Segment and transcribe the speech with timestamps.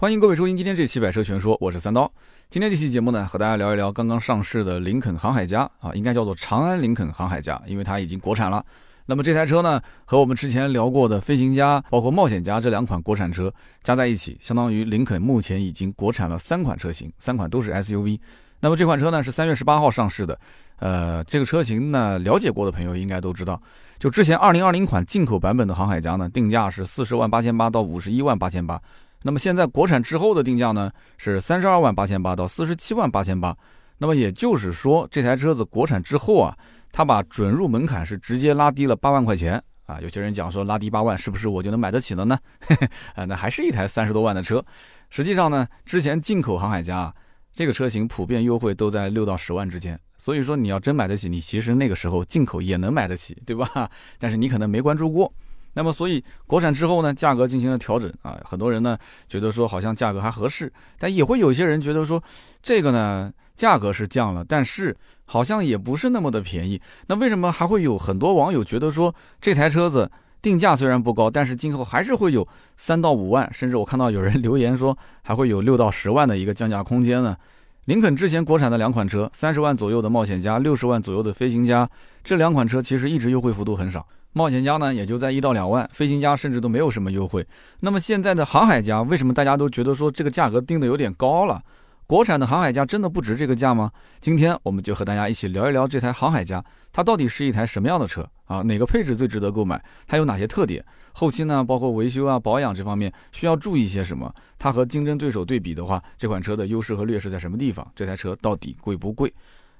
[0.00, 2.10] 欢迎各位收听今天这期《百车全说》，我是三刀。
[2.48, 8.64] 今天这期节目呢，和大家聊一聊刚刚上市的林肯航海家啊，应该叫做长安林肯航海家，因为它已经国产了。
[9.04, 13.52] 那么这台车呢，和我们之前聊过的飞行家、包括冒险家这两款国产车
[13.82, 18.18] 加在一起，相当于林肯目前已经国产了三款车型，三款都是 SUV。
[18.58, 20.40] 那么这款车呢是三月十八号上市的，
[20.78, 23.60] 呃，这个车型呢了解过的朋友应该都知道，
[23.98, 28.80] 就之前二零二零款进口版本的航海家呢，定价是四十万八千八到五十一万八千八。
[29.22, 33.56] 那么现在国产之后的定价呢是三十二万八千八到四十七万八千八，
[33.98, 36.56] 那么也就是说这台车子国产之后啊，
[36.90, 40.00] 它把准入门槛是直接拉低了八万块钱啊。
[40.00, 42.38] 有些人讲说拉低八万是不是我就能买得起了呢？
[43.14, 44.64] 啊，那还是一台三十多万的车。
[45.10, 47.12] 实际上呢，之前进口航海家
[47.52, 53.90] 这个车型普遍优惠都在六到十万之间，所以说你要真买得起，你其实那个时候进口也能买得起，对吧？
[54.18, 55.30] 但是你可能没关注过。
[55.74, 58.38] 那么，所以国产之后呢，价格进行了调整啊。
[58.44, 58.98] 很多人呢
[59.28, 62.22] 觉得说好像价格还合适，但也会有些人觉得说，
[62.62, 66.80] 这个呢价格是降了，但是好像也不是那么的便宜。
[67.06, 70.10] 那为什么还会有很多网友觉得说，这台车子
[70.42, 77.36] 定价虽然不高，但是今后还是会有三到五万，甚至我看到有人留言说还会有六到十万的一个降价空间呢？
[77.86, 81.88] 林肯之前国产的两款车，三十万左右的冒险家，六十万左右的飞行家，
[82.22, 84.06] 这两款车其实一直优惠幅度很少。
[84.32, 87.44] 冒险家呢，也就在一到两万，飞行家甚至都没有什么优惠。
[87.80, 91.62] 那么现在的航海家，为什么大家都觉得说这个价格定的有点高了？
[92.06, 93.90] 国产的航海家真的不值这个价吗？
[94.20, 98.60] 今天我们就和大家一起聊一聊这台航海家，它到底是一台什么样的车啊？
[98.62, 99.82] 哪个配置最值得购买？
[100.06, 100.84] 它有哪些特点？
[101.12, 104.32] 后期呢，包括维修啊、保养这方面需要注意些什么？
[104.58, 107.86] 它和竞争对手对比的话，这款车的优势和劣势在什么地方？
[107.94, 109.32] 这台车到底贵不贵？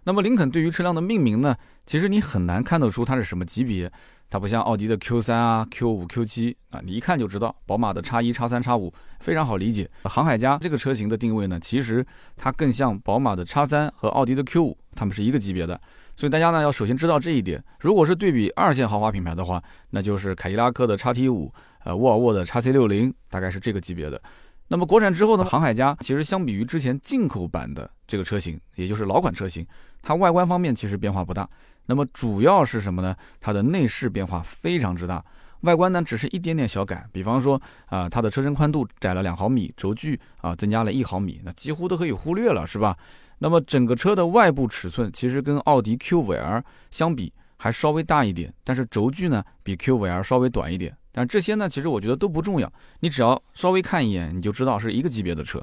[0.05, 3.91] 那么林肯对于车辆的命名呢，其实你很难看得出它是什么级别。
[4.33, 7.55] 它不像奥迪的 Q 三啊、Q 五、Q 七啊，你一看就知道。
[7.67, 9.91] 宝马的叉一、叉三、叉五非常好理解。
[10.05, 15.81] 航海家这个车型的定位呢，其实它更像宝马的叉三和奥迪的 Q 五，它们是一个级别的。
[16.21, 17.65] 所以大家呢要首先知道这一点。
[17.79, 21.51] 如果是对比二线豪华品牌的话，那就是凯迪拉克的叉 T 五，
[21.83, 24.21] 呃，沃尔沃的叉 C 六零，大概是这个级别的。
[24.69, 29.67] 那么国产之后呢，航海家其实相比于之前进口版的这个车型，也就是老款车型，
[30.03, 31.49] 它外观方面其实变化不大。
[31.87, 33.17] 那么主要是什么呢？
[33.41, 35.25] 它的内饰变化非常之大，
[35.63, 42.95] 外观呢只是一点点小改，比方说啊，它的车身宽度窄了两毫米，轴距啊增加了一毫米，那几乎都可以忽略了，是吧？
[43.41, 46.63] 那么整个车的外部尺寸其实跟奥迪 Q5L
[46.93, 55.61] 相比还稍微大一点，但是轴距呢比 Q5L 稍微短一点，但这些呢其实我觉得都不重要，你只要稍微看一眼你就知道是一个级别的车。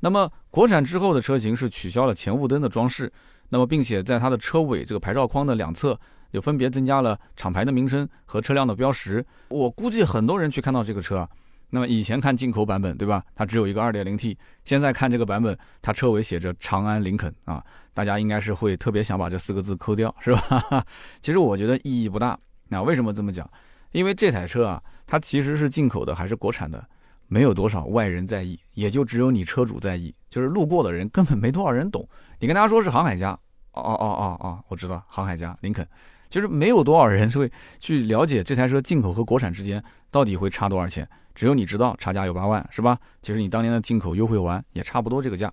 [0.00, 3.10] 那么国产之后的车型是取消了前雾灯的装饰。
[3.52, 5.98] 那么，并且在它的车尾这个牌照框的两侧，
[6.30, 9.26] 又分别增加了厂牌的名称和车辆的标识。
[9.48, 11.28] 我估计很多人去看到这个车，
[11.70, 13.24] 那么以前看进口版本，对吧？
[13.34, 17.64] 它只有一个 2.0T，现在看这个版本，它车尾写着长安林肯啊，
[17.94, 20.84] 大家应该是会特别想把这四个字抠掉，是吧？
[21.20, 22.38] 其实我觉得意义不大。
[22.68, 23.48] 那为什么这么讲？
[23.92, 26.84] 因为这台车啊，它其实是进口的还是国产的，
[27.26, 32.08] 没有多少外人在意，也就只有你车主在意，就是路过的人根本没多少人懂。
[32.38, 33.30] 你跟大家说是航海家，
[33.72, 35.86] 哦哦哦哦哦，我知道航海家林肯，
[36.28, 41.08] 其实没有多少人会去了解这台车进口和国产之间到底会差多少钱，
[41.40, 42.98] 只有你知道差价有八万，是吧？
[43.22, 45.50] 其实你当年的进口优惠完也差不多这个价。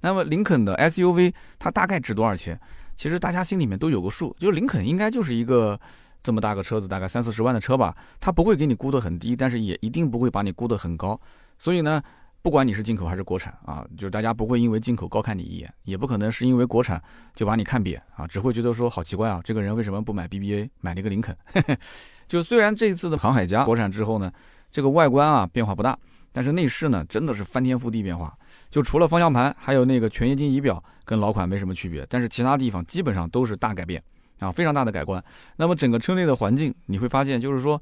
[0.00, 2.58] 那么林肯的 SUV 它大概值多少钱？
[2.96, 5.78] 其实大家心里面都有个数，就是林肯应该就是一个
[6.24, 11.20] 这么大个车子，大概三四十万的车吧，它不会给你估得很低，但是也一定不会把你估得很高，
[11.56, 12.02] 所以呢。
[12.40, 17.02] 不管你是进口还是国产啊，就是大家不会因为进口高看你一眼，也不可能是因为国产
[17.34, 21.36] 就把你看扁啊，只会觉得说好奇怪啊，这个人为什么不买 BBA，买了一个林肯？
[22.28, 24.32] 就虽然这次的航海家国产之后呢，
[24.70, 25.98] 这个外观啊变化不大，
[26.32, 28.32] 但是内饰呢真的是翻天覆地变化。
[28.70, 34.02] 就除了方向盘，还有那个全液晶仪表跟老款没什么区别，但是其他地方基本上都是大改变
[34.38, 35.22] 啊，非常大的改观。
[35.56, 37.80] 那么整个车内的环境你会发现，就是说。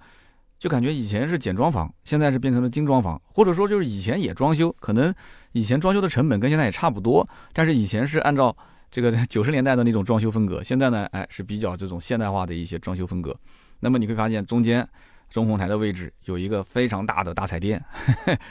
[0.58, 5.14] 就感觉以前是简装房，现在是变成了精装房，或者说就是以前也装修，可能
[5.52, 8.56] 以前装修的成本跟现在也差不多，但是以前是按照
[8.90, 13.36] 这个九十年代的那种装修风格，现在呢，哎是比较这种现代化的一些装修风格。
[13.80, 14.88] 那么你会发现中间
[15.28, 17.82] 中控台的位置有一个非常大的大彩电，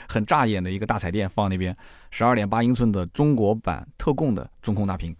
[0.08, 1.76] 很扎眼的一个大彩电放那边，
[2.10, 5.14] 十二点八英寸的中国版特供的中控大屏。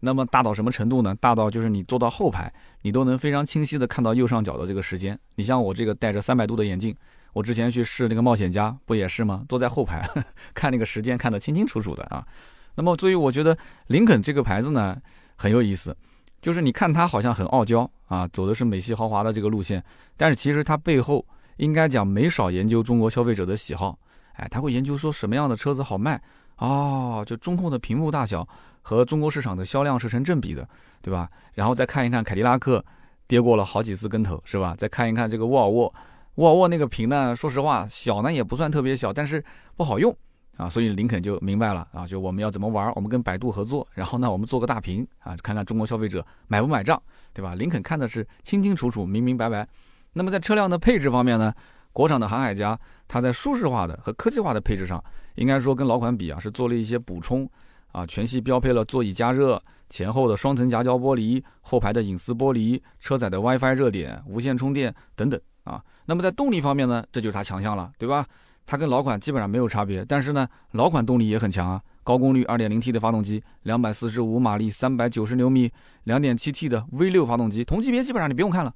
[0.00, 1.14] 那么大到什么程度呢？
[1.20, 5.16] 大到就是你坐到后排，你都能非常清晰的看到右上角的这个时间。
[5.36, 6.92] 你像我这个戴着三百度的眼镜，
[7.32, 9.44] 我之前去试那个冒险家，不也是吗？
[9.48, 10.04] 坐在后排
[10.54, 12.26] 看那个时间，看得清清楚楚的啊。
[12.74, 13.56] 那么，所以我觉得
[13.86, 14.96] 林肯这个牌子呢
[15.36, 15.96] 很有意思，
[16.42, 19.82] 就是你看它好像很傲娇啊，走的是美系豪华的这个路线，
[20.16, 21.24] 但是其实它背后
[21.56, 23.98] 应该讲没少研究中国消费者的喜好。
[24.34, 26.20] 哎，他会研究说什么样的车子好卖
[26.56, 28.46] 哦，就中控的屏幕大小
[28.80, 30.66] 和中国市场的销量是成正比的，
[31.00, 31.30] 对吧？
[31.52, 32.84] 然后再看一看凯迪拉克
[33.28, 34.74] 跌过了好几次跟头，是吧？
[34.76, 35.94] 再看一看这个沃尔沃，
[36.36, 39.44] 沃尔沃那个屏呢，说实话小呢也不算特别小，但是
[39.76, 40.16] 不好用
[40.62, 47.00] 啊，所以林肯就明白了啊，就我们要怎么玩，我们跟百度合作，然后呢我们做个大屏啊，看看中国消费者买不买账，
[47.32, 47.56] 对吧？
[47.56, 49.66] 林肯看的是清清楚楚、明明白白。
[50.12, 51.52] 那么在车辆的配置方面呢？
[51.92, 55.02] 国产的航海家，它在舒适化的和科技化的配置上，
[55.34, 57.46] 应该说跟老款比啊，是做了一些补充
[57.90, 58.06] 啊。
[58.06, 65.84] 全系标配了座椅加热、前后的双层夹胶玻璃、后排的隐私玻璃、车载的 WiFi 热点、无线充电等等啊。
[66.06, 68.24] 那么在动力方面呢，这就是它强项了，对吧？
[68.64, 75.70] 它跟老款基本上没有差别，但是呢，老款动力也很强啊，高功率 2.0T 的发动机，245马力，390牛米
[76.06, 78.74] ，2.7T 的 V6 发动机，同级别基本上你不用看了，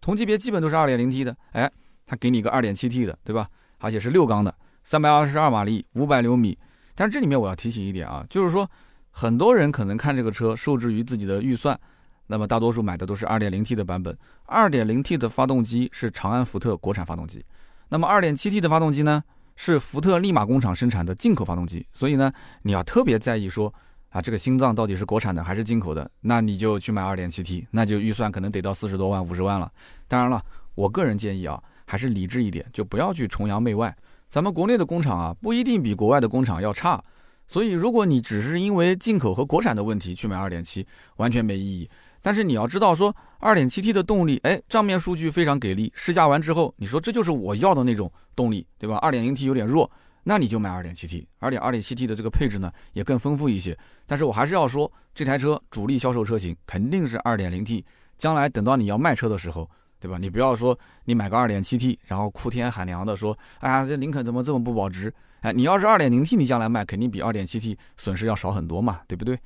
[0.00, 1.70] 同级别基本都是 2.0T 的，哎。
[2.06, 3.48] 它给你一个 2.7T 的，对吧？
[3.78, 4.52] 而且是六缸的
[4.84, 6.58] ，322马力，500牛米。
[6.96, 8.68] 但是这里面我要提醒一点啊，就是说
[9.12, 11.78] 很多人可能看这个车受制于自己的预算，
[12.26, 14.18] 那么大多数买的都是 2.0T 的版本。
[14.48, 17.44] 2.0T 的发动机是长安福特国产发动机，
[17.90, 19.22] 那么 2.7T 的发动机呢
[19.56, 21.86] 是福特利马工厂生产的进口发动机。
[21.92, 22.32] 所以呢，
[22.62, 23.70] 你要特别在意说
[24.08, 26.10] 啊，这个心脏到底是国产的还是进口的？
[26.22, 29.70] 那你就去买 2.7T，那就预算可能得到四十多万、五十万了。
[30.08, 30.42] 当然了，
[30.74, 31.62] 我个人建议啊。
[31.90, 33.92] 还是理智一点，就不要去崇洋媚外。
[34.28, 37.02] 咱们国内的工厂啊，不一定比国外的工厂要差。
[37.48, 41.90] 所以，如果你只是因为进口和国产的问题去买2.7，完全没意义。
[42.22, 45.92] 但是你要知道，说 2.7T 的动力，哎，账面数据非常给力。
[45.94, 49.90] 试驾完之后，你说这就是我要的那种动力，对吧？2.0T 有点弱，
[50.24, 51.26] 那你就买 2.7T。
[51.38, 53.76] 而且 2.7T 的这个配置呢，也更丰富一些。
[54.06, 57.84] 但是我还是要说，这台车主力销售车型肯定是 2.0T。
[58.18, 59.66] 将来等到你要卖车的时候，
[59.98, 60.18] 对吧？
[60.18, 65.10] 你不要说你买个二点七 T，然后哭天喊娘的说，哎呀，这林肯怎么这么不保值？
[65.40, 69.38] 哎，你要是二点零 T，你将来卖肯定比二点七 T 损失要少很多嘛，对不对？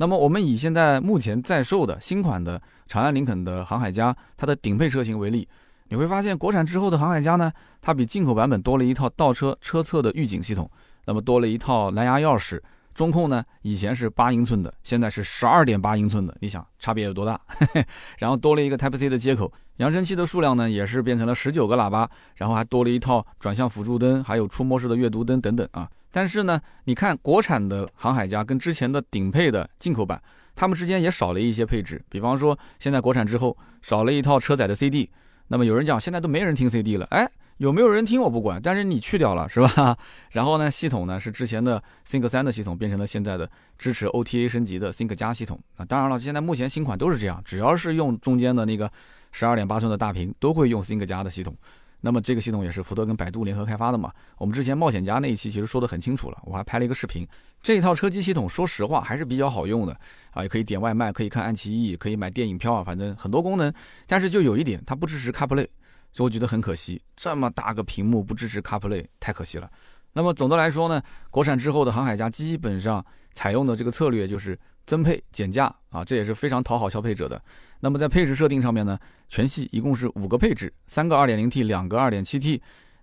[0.00, 5.46] 那么我们以现在目前在售的新款的长安林肯的航海家，它的顶配车型为例，
[5.90, 7.52] 你会发现国产之后的航海家呢，
[7.82, 10.70] 它比进口版本多了一套倒车车侧的预警系统，
[11.04, 12.58] 那么多了一套蓝牙钥匙。
[12.94, 17.38] 中控呢，以前是八英寸的，现在是十二点八英寸的，你想差别有多大？
[18.18, 22.06] 然后多了一个 Type C 的接口，扬声器的数量呢也是变成了十九个喇叭，
[22.36, 25.88] 然后还多了一套转向辅助灯，还有触摸式的阅读灯等等啊。
[26.12, 30.22] 但是呢，你看国产的航海家跟之前的顶配的进口版，
[30.54, 35.08] 它们之间也少了一些配置，比方说现在国产之后少了一套车载的 CD，
[35.48, 37.26] 那么有人讲现在都没人听 CD 了，哎。
[37.56, 39.94] 有没有人听我不管，但是你去掉了是吧？
[40.32, 45.84] 然后呢，系统呢是之前的 Think 三的系统变成了现在的支持 OTA 升级的 Think 加系统啊。
[45.84, 48.90] 当然了，现在目前新款都是这样，只要是用中间的那个
[49.32, 51.54] 十二点八寸的大屏，都会用 Think 加的系统。
[52.02, 54.10] 那么这个系统也是福特跟百度联合开发的嘛。
[54.38, 57.28] 我们之前冒险家那一期其实说的很清楚了，我还拍了一个视频。
[57.62, 59.94] 这一套车机系统说实话还是比较好用的
[60.30, 63.70] 啊，也可以点外卖，可以看爱奇艺，可以买电影票啊，反正很多功能。
[64.06, 65.68] 但是就有一点，它不支持 CarPlay。
[66.12, 69.70] 所以我觉得很可惜，这么大个屏幕不支持 CarPlay，太可惜了。
[70.14, 71.00] 那么总的来说呢，
[71.30, 77.40] 国产之后的航海家基本上采用的这个策略就是增配减价啊，这也是非常讨好消费者的。
[77.80, 78.98] 那么在配置设定上面呢，
[79.28, 82.60] 全系一共是五个配置，三个 2.0T，两个 2.7T。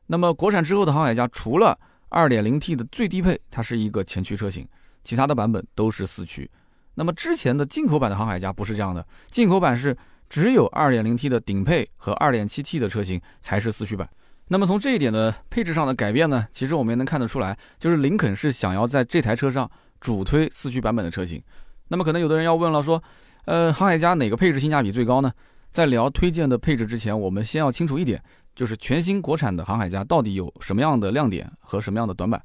[0.08, 1.78] 那么国产之后的航海家除了
[2.10, 4.68] 2.0T 的最低配，它是一个前驱车型，
[5.04, 6.50] 其他的版本都是四驱。
[6.96, 9.98] 那么之前的进口版的航海家不是这样的，进口版是。
[10.30, 14.10] 只有 2.0T 的顶配和 2.7T 的车型才是四驱版。
[14.50, 21.42] 那么从这一点的配置上的改变呢，其实我们也能看得出来，就是林肯是想要在这台车上主推四驱版本的车型。
[21.90, 23.02] 那么可能有的人要问了，说，
[23.46, 25.32] 呃，航海家哪个配置性价比最高呢？
[25.72, 28.22] 在聊推荐的配置之前，我们先要清楚一点，
[28.56, 32.42] 就是全新国产的航海家到底有什么样的亮点和什么样的短板。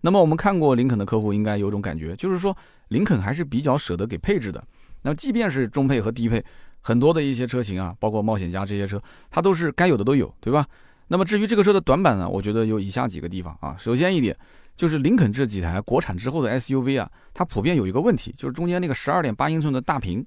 [0.00, 2.56] 那么我们看过林肯的客户应该有种感觉，就是说
[2.88, 4.62] 林肯还是比较舍得给配置的。
[5.02, 6.44] 那么即便是中配和低配。
[6.84, 10.66] 很多的一些车型啊，包括冒险家这些车，它都是该有的都有，对吧？
[11.06, 13.76] 那么至于这个车的短板呢，我觉得有以下几个地方啊。
[13.78, 14.36] 首先一点
[14.74, 20.24] 就是林肯这几台国产之后的 SUV 啊，它普遍有一个问题，就是中间那个十二点八英寸的大屏。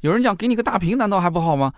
[0.00, 1.72] 有人讲给你个大屏难道还不好吗？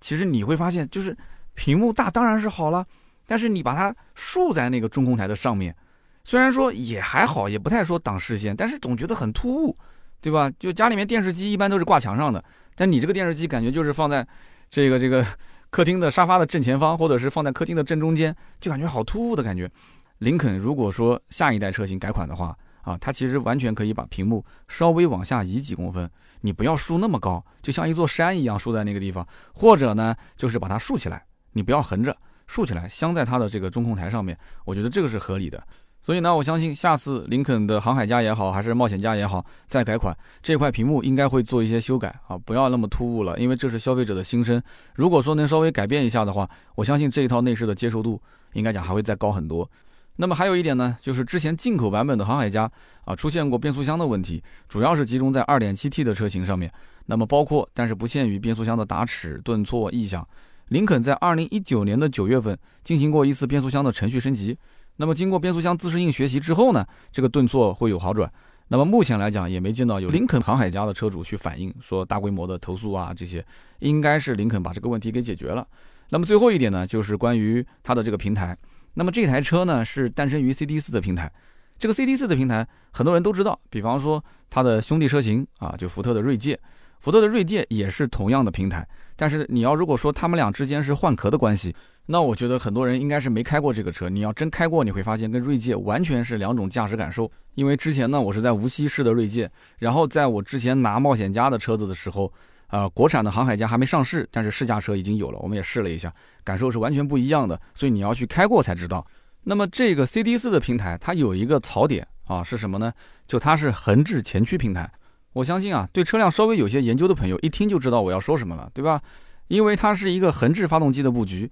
[0.00, 1.16] 其实你会发现，就是
[1.54, 2.84] 屏幕大当然是好了，
[3.26, 5.74] 但是你把它竖在那个中控台的上面，
[6.22, 9.76] 虽然说也还好，也不太说挡视线，但是总觉得很突兀，
[10.20, 10.50] 对吧？
[10.58, 12.44] 就家里面电视机一般都是挂墙上的。
[12.74, 14.26] 但你这个电视机感觉就是放在
[14.68, 15.24] 这个这个
[15.70, 19.70] 客厅的沙发的正前方，或者是放在客厅的正中间，就感觉好突兀的感觉。
[20.18, 26.08] 林肯如果说下一代车型改款的话啊，它其实完全可以把屏幕稍微往下移几公分，
[26.40, 35.62] 你不要竖那么高，就像一座山一样竖在那个地方，或者呢就是把它竖起来，你不要横着，竖起来镶在它的这个中控台上面，我觉得这个是合理的。
[36.00, 44.62] 所以呢，我相信下次林肯的航海家也好，还是冒险家也好，再改款这块屏幕应该会做一些修改啊，不要那么突兀了，因为这是消费者的心声。
[44.94, 49.68] 如果说能稍微改变一下的话，我相信这一套内饰的接受度应该讲还会再高很多。
[50.16, 52.70] 那么还有一点呢，就是之前进口版本的航海家
[53.04, 56.72] 啊出现过变速箱的问题，主要是集中在 2.7T 的车型上面。
[57.06, 60.26] 那么包括但是不限于变速箱的打齿、顿挫、异响。
[60.68, 64.58] 林肯在2019年的9月份进行过一次变速箱的程序升级。
[64.96, 68.28] 那么经过变速箱自适应学习之后呢，这个顿挫会有好转。
[68.68, 73.44] 那么目前来讲也没见到有林肯航海家的车主去反映说大规模的投诉啊这些，
[73.78, 75.64] 应该是林肯把这个问题给解决了。
[76.08, 78.56] 那么最后一点呢，就是关于它的这个平台。
[78.98, 81.30] 那么这台车呢是诞生于 CD4 的平台，
[81.78, 86.58] 这个 CD4 的平台很多人都知道，比方说它的兄弟车型啊，就福特的锐界。
[86.98, 91.76] 福特的锐界也是同样的平台，但是你要如果说他们俩之间是换壳的关系，
[92.06, 94.08] 那我觉得很多人应该是没开过这个车。
[94.08, 97.30] 你要真开过，你会发现跟锐界完全是两种驾驶感受。
[97.54, 99.48] 因为之前呢，我是在无锡试的锐界，
[99.78, 102.32] 然后在我之前拿冒险家的车子的时候，
[102.68, 107.60] 呃，国产的航海家还没上市，但是试驾车已经有了，我们也试了一下，感受是完全不一样的。
[107.74, 109.06] 所以你要去开过才知道。
[109.44, 112.92] 那么这个 CD4 的平台，它有一个槽点啊，是什么呢？
[113.26, 114.90] 就它是横置前驱平台。
[115.32, 119.00] 我相信啊，对车辆稍微有些研究的朋友一听就知道我要说什么了，对吧？
[119.48, 121.48] 因为它是一个横置发动机的布局，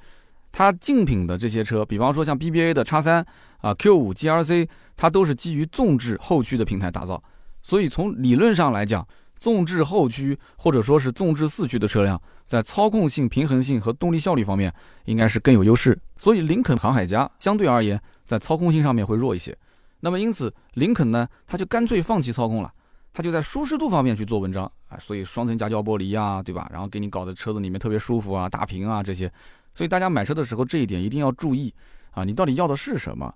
[0.51, 3.25] 它竞品的这些车，比方说像 BBA 的叉三
[3.59, 7.23] 啊、Q 五 GRC，它都是基于纵置后驱的平台打造，
[7.63, 9.07] 所以从理论上来讲，
[9.45, 14.73] 纵置后驱或者说是纵置四驱的车辆，在操控性、平衡性和动力效率方面
[15.05, 16.01] 应该是更有优势。
[16.17, 19.55] 所以林肯航海家相对而言在操控性上面会弱一些。
[20.01, 22.73] 那么因此林肯呢，他就干脆放弃操控了。
[23.13, 26.67] 它就在舒适度方面去做文章啊，所以双层夹胶玻璃呀，对吧？
[26.73, 29.31] 然后给你搞的车子里面特别舒服啊，大屏啊这些，
[29.75, 31.73] 所以大家买车的时候这一点一定要注意
[32.13, 33.31] 啊，你到底要的是什么？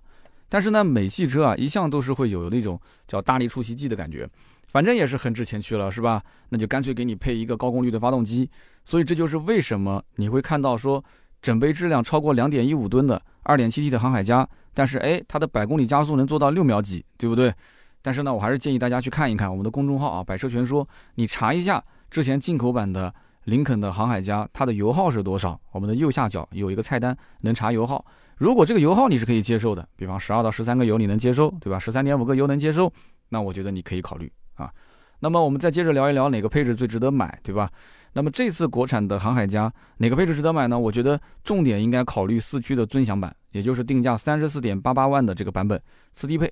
[0.49, 4.27] 但是呢，美系车啊，一向都是会有那种叫大力出奇迹的感觉，
[4.69, 6.23] 反正也是很值钱去了，是吧？
[6.49, 8.49] 那就干脆给你配一个高功率的发动机，
[8.85, 11.03] 所以这就是为什么你会看到说
[11.41, 17.53] 整备质量超过两点一五吨的二点七 T 的航海家，但是哎，它的百公里加速能做到六秒几，对不对？
[18.01, 23.13] 但是呢，我还是建议大家去看一看我们的公众号啊，百车全说，你查一下之前进口版的
[23.45, 25.59] 林肯的航海家，它的油耗是多少？
[25.71, 28.05] 我们的右下角有一个菜单，能查油耗。
[28.37, 31.77] 如果这个油耗你是可以接受的，比方十二到十三个油你能接受，对吧？
[31.77, 32.91] 十三点五个油能接受，
[33.29, 34.71] 那我觉得你可以考虑啊。
[35.19, 37.69] 那么我们再接着聊一聊哪个配置最值得买，对吧？
[38.13, 40.79] 那么这次国产的航海家哪个配置值得买呢？
[40.79, 46.51] 我觉得重点应该考虑四驱的尊享版，也就是定价三十四点八八万的这个版本，次低配。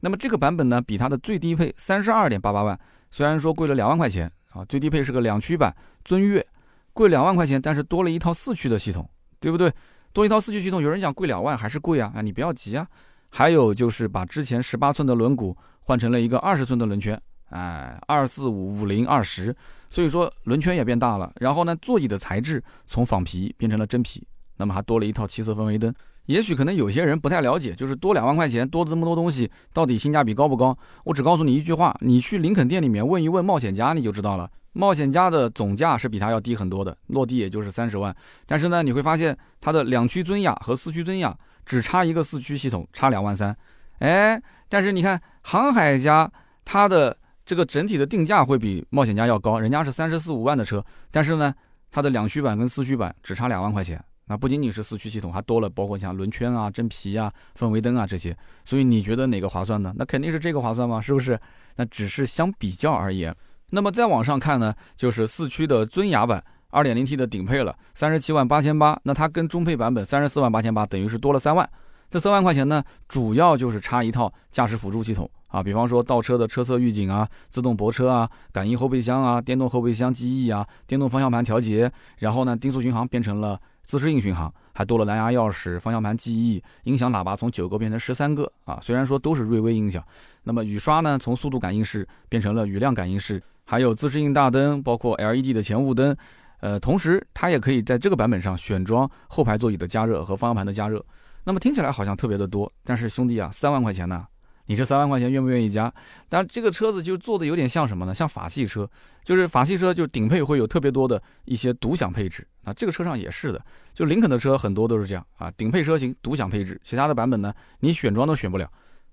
[0.00, 2.78] 那么这个版本呢，比它的最低配三十二点八八万，
[3.10, 6.46] 虽然说贵了两万块钱啊，最低配是个两驱版尊越，
[6.92, 9.08] 贵两万块钱，但是多了一套四驱的系统，
[9.40, 9.72] 对不对？
[10.12, 12.12] 多一套四驱系统，有人讲贵两万还是贵啊？
[12.14, 12.86] 啊，你不要急啊。
[13.30, 17.20] 还有就是把之前十八寸的轮毂换成了一个二十寸的轮圈，
[17.50, 19.54] 哎，二四五五零二十，
[19.88, 21.32] 所以说轮圈也变大了。
[21.40, 25.94] 然后呢，座椅的材质从仿皮变成了真皮，那么还多了一套七色氛围灯。
[26.26, 30.76] 也许可能有些人不太了解，就是多两万块钱，多这么多东西，到底性价比高不高？
[31.04, 34.50] 我只告诉你一句话，你去林肯店里面问一问冒险家，你就知道了。
[34.72, 38.16] 冒险家的总价是比它要低很多的，落地也就是三十万。
[38.46, 41.36] 但是呢，你会发现它的两驱尊雅和四驱尊雅
[41.66, 43.54] 只差一个四驱系统，差两万三。
[43.98, 46.28] 哎，但是你看航海家，
[46.64, 51.54] 它的这个整体的定价会比冒险家要高，人家是三十四五万的车，但是呢，
[51.90, 54.02] 它的两驱版跟四驱版只差两万块钱。
[54.26, 58.34] 那不仅仅是四驱系统，还多了包括像轮圈啊、真皮啊、氛围灯啊这些，
[58.64, 59.92] 所以你觉得哪个划算呢？
[59.98, 60.98] 那肯定是这个划算吗？
[60.98, 61.38] 是不是？
[61.76, 63.34] 那只是相比较而言。
[63.68, 68.98] 那么再往上看呢，就是四驱的尊雅版 2.0T 的顶配了，三十七万八千八。
[69.02, 71.68] 那它跟中配版本三十四万八千八，等于是多了三万。
[72.14, 83.60] 这三万块钱呢，主要就是差一套驾驶辅助系统啊，比方说倒车的车侧预警啊、自动泊车啊、感应后备箱啊、电动后备箱记忆啊、电动方向盘调节，然后呢，定速巡航变成了。
[83.82, 88.78] 自适应巡航还多了蓝牙钥匙、方向盘记忆、音响喇叭从九个变成十三个啊！
[88.80, 90.00] 虽然说都是瑞威音响，
[90.44, 96.16] 那么雨刷呢从速度感应式变成了雨量感应式，还有自适应大灯，包括 LED 的前雾灯，
[96.60, 101.04] 呃，同时它也可以在这个版本上选装后排座椅的加热和方向盘的加热。
[101.44, 104.26] 那么听起来好像特别的多，但是兄弟啊，三万块钱呢？
[104.66, 105.92] 你这三万块钱愿不愿意加？
[106.26, 108.14] 但，这个车子就做的有点像什么呢？
[108.14, 108.88] 像法系车，
[109.22, 112.72] 就是法系车，就顶配会有特别多的一些独享配置啊。
[112.72, 115.50] 这个车上也是的，就林肯的车很多都是这样啊。
[115.50, 118.66] 顶配车型独享配置，其他的版本呢，你选装都选不了。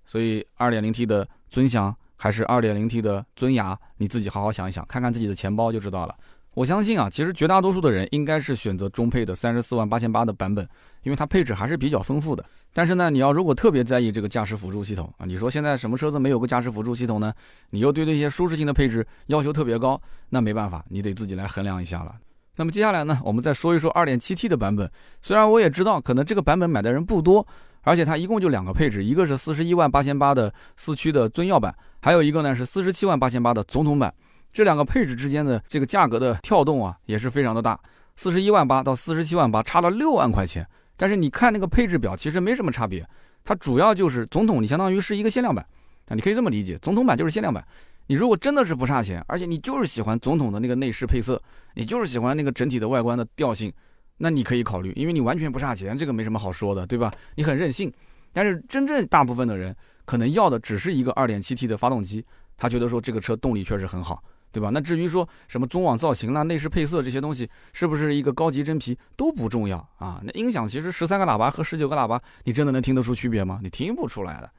[0.05, 6.15] 所以，2.0T 的尊享还是 2.0T 的尊雅，你自己好好想一想，看看自己的钱包就知道了。
[6.53, 10.67] 我相信啊，其实绝大多数的人应该是选择中配的三十四万八千八的版本，
[11.03, 12.43] 因为它配置还是比较丰富的。
[12.73, 17.33] 但是呢，你要如果特别在意这个驾驶辅助系统啊，你说现在什么车子没有个驾驶辅助系统呢？
[17.69, 22.15] 你又对那些舒适性的配置要求特别高，那没办法，你得自己来衡量一下了。
[22.57, 24.91] 那么接下来呢，我们再说一说二点七 T 的版本。
[25.21, 27.47] 虽然我也知道可能这个版本买的人不多，
[27.83, 34.13] 而且它一共就两个配置，一个是四十一万八千八的四驱的尊耀版，还有一个呢是四十七万八千八的总统版。
[34.51, 37.79] 这两个配置之间的这个价格的跳动啊，也是非常的大，
[38.15, 40.67] 四十一万八到四十七万八，差了六万块钱。
[40.97, 43.07] 但是你看那个配置表，其实没什么差别。
[43.43, 45.65] 它主要就是总统，你相当于是一个限量版
[46.07, 47.65] 啊，你可以这么理解，总统版就是限量版。
[48.07, 51.41] 你如果真的是不差钱，而且你就是喜欢总统的那个内饰配色，
[51.75, 53.71] 你就是喜欢那个整体的外观的调性，
[54.17, 57.13] 那你可以考虑，因为你完全不差钱，这个没什么好说的，对吧？
[57.35, 57.91] 你很任性。
[58.33, 62.23] 但是真正大部分的人可能要的只是一个 2.7T 的发动机，
[62.57, 64.21] 他觉得说这个车动力确实很好。
[64.51, 64.69] 对吧？
[64.73, 70.21] 那至于说什么中网造型啦、内饰配色这些东西，是不是一个高级真皮都不重要啊？
[70.23, 73.59] 那音响其实十三个喇叭和十九个喇叭，你真的能听得出区别吗？
[73.63, 74.51] 你听不出来的。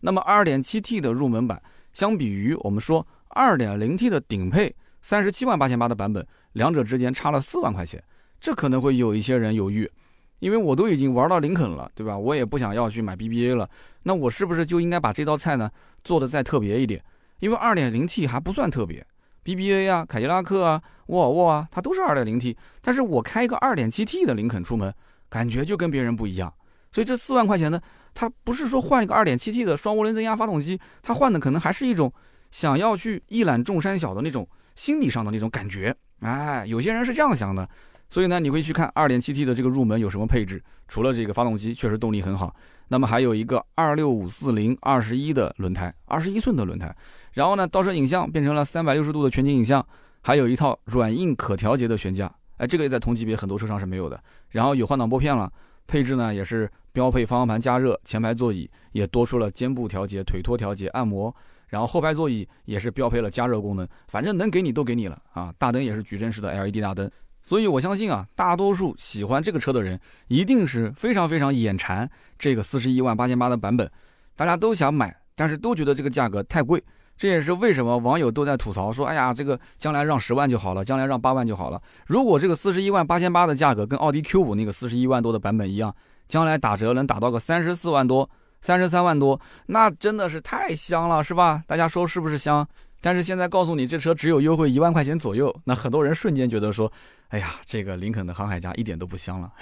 [0.00, 1.60] 那么二点七 T 的入门版，
[1.92, 8.02] 相比于我们说二点零 T 的顶配三十七万八千八的版本，两者之间差了四万块钱，
[8.40, 9.90] 这可能会有一些人犹豫，
[10.38, 12.16] 因为我都已经玩到林肯了，对吧？
[12.16, 13.68] 我也不想要去买 BBA 了，
[14.04, 15.70] 那我是不是就应该把这道菜呢
[16.02, 17.02] 做的再特别一点？
[17.40, 19.06] 因为二点零 T 还不算特别。
[19.44, 24.92] BBA 啊，凯迪拉克啊，沃尔沃啊，它都是二点零 T，但是我开一个二点七 T 的林肯出门，
[25.28, 26.52] 感觉就跟别人不一样。
[26.92, 27.80] 所以这四万块钱呢，
[28.14, 32.12] 它不是说换一个二点七 T 的双涡轮增压发动机，它换的可能还是一种
[32.50, 35.96] 想要去一览众山小的那种心理上的那种感觉。
[36.20, 37.68] 哎，有些人是这样想的。
[38.10, 40.62] 所以呢，你会去看 2.7T 的这个入门有什么配置？
[40.88, 42.54] 除了这个发动机确实动力很好，
[42.88, 46.94] 那么还有一个26540二十一的轮胎，二十一寸的轮胎。
[47.34, 49.86] 然后呢，倒车影像变成了三百六十度的全景影像，
[50.22, 54.20] 还有一套软硬可调节的悬架，哎，这个也在同级别很多车上是没有的。
[54.48, 55.50] 然后有换挡拨片了，
[55.86, 61.32] 配置呢也是标配方向盘加热，前排座椅也多出了肩部调节、腿托调节、按摩，
[61.68, 65.54] 然后后排座椅也是标配了加热功能，反正能给你都给你了啊！
[65.56, 67.08] 大灯也是矩阵式的 LED 大灯，
[67.42, 69.98] 所以我相信啊，大多数喜欢这个车的人
[70.28, 73.90] 一定是非常非常眼馋这个四十一万八千八的版本，
[74.36, 76.82] 大家都想买，但是都觉得这个价格太贵。
[77.16, 81.78] 这也是为什么网友都在吐槽说：“哎呀，这个将来让十万就好了，将来让八万就好了。
[82.06, 85.94] 如果这个四十一万八千八的价格跟奥迪 Q 五那个四十一万多的版本一样，
[86.28, 88.30] 将来打折能打到个三十四万多、
[88.62, 91.62] 三十三万多，那真的是太香了，是吧？
[91.66, 92.66] 大家说是不是香？
[93.00, 96.90] 但是现在告诉你，这车只有优惠一万块钱左右，那很多人瞬间觉得说：，
[97.28, 99.52] 哎呀，这个林肯的航海家一点都不香了。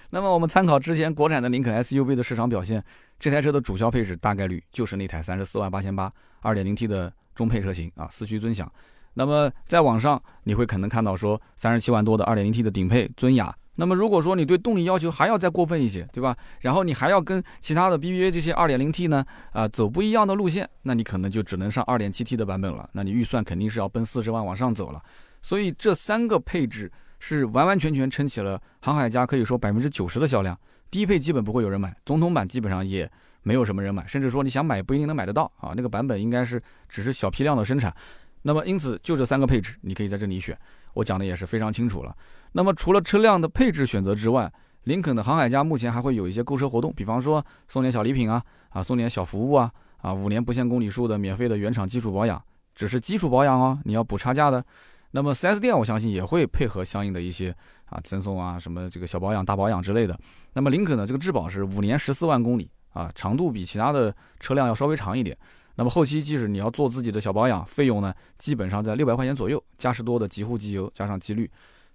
[0.10, 2.84] 那么我们参考之前国产的林肯 SUV 的市场表现，
[3.20, 6.12] 这台车的主销配置大概率就是那台三十四万八千八。
[6.42, 8.72] 二点零 T 的中配车型啊，四驱尊享。
[9.14, 13.56] 那么在网上你会可能看到说三十七万多的二点零 T 的顶配尊雅。
[13.76, 16.36] 那么如果说你对动力要求还要再过分一些，对吧？
[16.62, 22.90] 然后你还要跟其他的 BBA 这些二点零 T 呢啊走不一样的路线，那你可能就只能上二点七 T 的版本了。
[22.94, 25.02] 那你预算肯定是要奔四十万往上走了。
[25.42, 30.58] 所以这三个配置是完完全全撑起了航海家可以说百分之九十的销量。
[30.92, 33.10] 低配基本不会有人买，总统版基本上也。
[33.46, 35.74] 没有什么人买，甚至说你想买不一定能买得到啊。
[35.76, 37.94] 那个版本应该是只是小批量的生产。
[38.42, 40.58] 那么因此就这三个配置，你可以在这里选。
[40.94, 42.16] 我讲的也是非常清楚了。
[42.54, 44.52] 那么除了车辆的配置选择之外，
[44.86, 52.42] 林肯的航海家目前还会有一些购车活动，比方说送点小礼品啊，啊送点小服务啊，啊五年不限公里数的免费的原厂基础保养，
[52.74, 54.64] 只是基础保养哦，你要补差价的。
[55.12, 60.20] 那么 4S 店我相信也会配合相应的一些啊赠送啊什么这个小保养、大保养之类的。
[60.54, 62.70] 那么林肯的这个质保是五年十四万公里。
[62.94, 65.36] 啊，长度比其他的车辆要稍微长一点。
[65.74, 71.50] 那么后期即使你要做自己的小保养，费用呢基本上在六百块钱左右，嘉实多的极护机油加上机滤。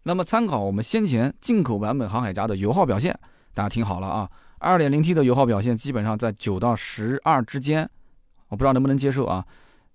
[0.09, 3.15] 那么参考我们先前进口版本航海家的油耗表现，
[3.53, 4.27] 大家听好了啊
[4.61, 7.87] ，2.0T 的油耗表现基本上在九到十二之间，
[8.49, 9.45] 我不知道能不能接受啊。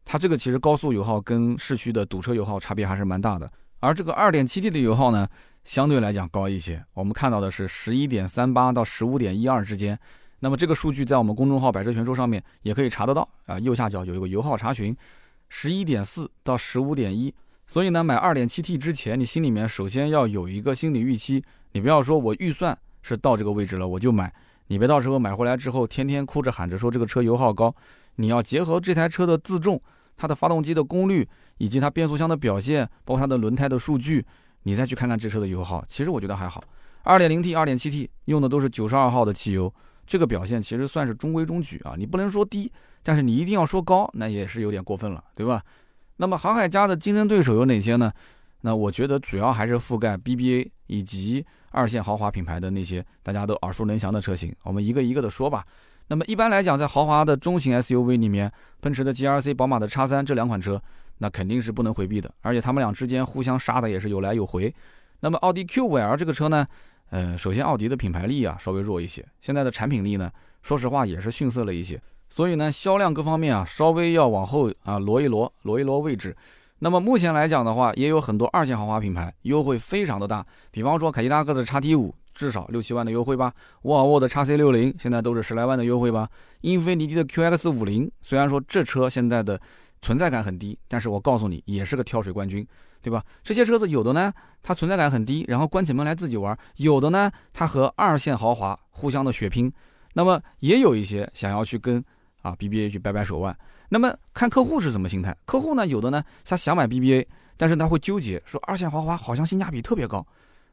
[0.06, 3.52] 它这个其实高速油耗跟市区的堵车油耗差别还是蛮大的。
[3.80, 5.28] 而这个 2.7T 的油耗呢，
[5.64, 9.98] 相对来讲高一些，我们看到的是11.38到15.12之间。
[10.42, 14.96] 那么这个数据在我们公众号“百车全说”上面也可以查得到啊，右下角有一个油耗查询，
[15.50, 17.34] 十一点四到十五点一。
[17.66, 24.32] 所以呢，买二点七 T 之前，你心里面首先要有一个心理预期，你不要说我预算是到这个位置了我就买，
[24.68, 27.74] 你别到时候买回来之后天天哭着喊着说这个车油耗高。
[28.18, 29.82] 你要结合这台车的自重、
[30.16, 34.24] 它的发动机的功率以及它变速箱的表现，包括它的轮胎的数据，
[34.64, 35.84] 你再去看看这车的油耗。
[35.88, 36.64] 其实我觉得还好，
[37.02, 39.74] 二点零 T、二点七 T 用的都是九十二号的汽油。
[40.06, 42.72] 这个表现其实算是中规中矩啊，你不能说低，
[43.02, 45.64] 但是你一定要说高，那也是有点过分了，对吧？
[46.24, 48.10] 那么航海家的竞争对手有哪些呢？
[48.62, 54.56] 那我觉得主要还是覆盖 BBA 以及二线豪华品牌的那些大家都耳熟能详的车型。
[54.64, 55.66] 我们一个一个的说吧。
[56.08, 60.82] 那么一般来讲，在豪华的中型 SUV 里面，奔驰的 GRC、宝马的 X3 这两款车，
[61.18, 62.34] 那肯定是不能回避的。
[62.40, 64.74] 而且他们俩之间互相杀的也是有来有回。
[65.20, 66.66] 那么奥迪 Q5L 这个车呢，
[67.10, 70.32] 呃，首先奥迪的品牌力啊稍微弱一些，现在的产品力呢，
[70.62, 72.02] 说实话也是逊色了一些。
[72.34, 76.36] 所以呢，销量各方面啊，稍微要往后啊挪一挪，挪一挪位置。
[76.80, 82.16] 那么目前来讲的话，也有很多二线豪华品牌优惠非常的大，比方说凯迪拉克的叉 T 五。
[82.34, 86.28] 至少六七万的优惠吧，沃尔沃的叉 C 六零现在都是十来万的优惠吧，
[86.62, 89.62] 英菲尼迪的 QX 五零，虽然说这车现在的
[90.02, 92.68] 存在感很低，但是我告诉你也是个跳水冠军，
[93.04, 93.24] 对吧？
[93.44, 99.72] 这些车子有的呢，它存在感很低，然后关起门来自己玩；有的呢，它和二线豪华互相的血拼。
[100.16, 102.04] 那么也有一些想要去跟
[102.44, 103.58] 啊 BBA 去掰掰手腕。
[103.90, 105.36] 那么看客户是什么心态？
[105.46, 107.26] 客户呢，有的呢他想买 BBA，
[107.58, 110.24] 但是他会纠结说二线豪华好像性价比特别高。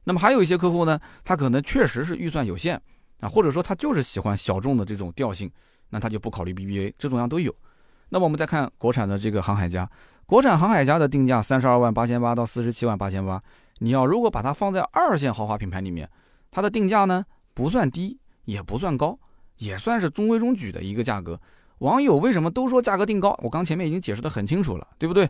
[0.04, 2.80] 那么还有一些客户呢，他可能确实是预算有限
[3.20, 5.50] 啊，或者说他就是喜欢小众的这种调性，
[5.88, 7.54] 那他就不考虑 BBA，这种样都有。
[8.08, 9.88] 那么我们再看国产的这个航海家，
[10.26, 13.40] 国产航海家的定价三十二万八千八到四十七万八千八，
[13.78, 16.08] 你要如果把它放在二线豪华品牌里面，
[16.50, 19.18] 它的定价呢不算低，也不算高，
[19.58, 21.38] 也算是中规中矩的一个价格。
[21.80, 23.38] 网友为什么都说价格定高？
[23.42, 25.28] 我刚前面已经解释的很清楚了，对不对？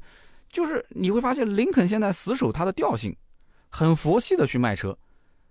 [0.48, 3.16] 就是你会发现林肯现在死守它的调性。
[3.72, 4.98] 很佛系的去卖车，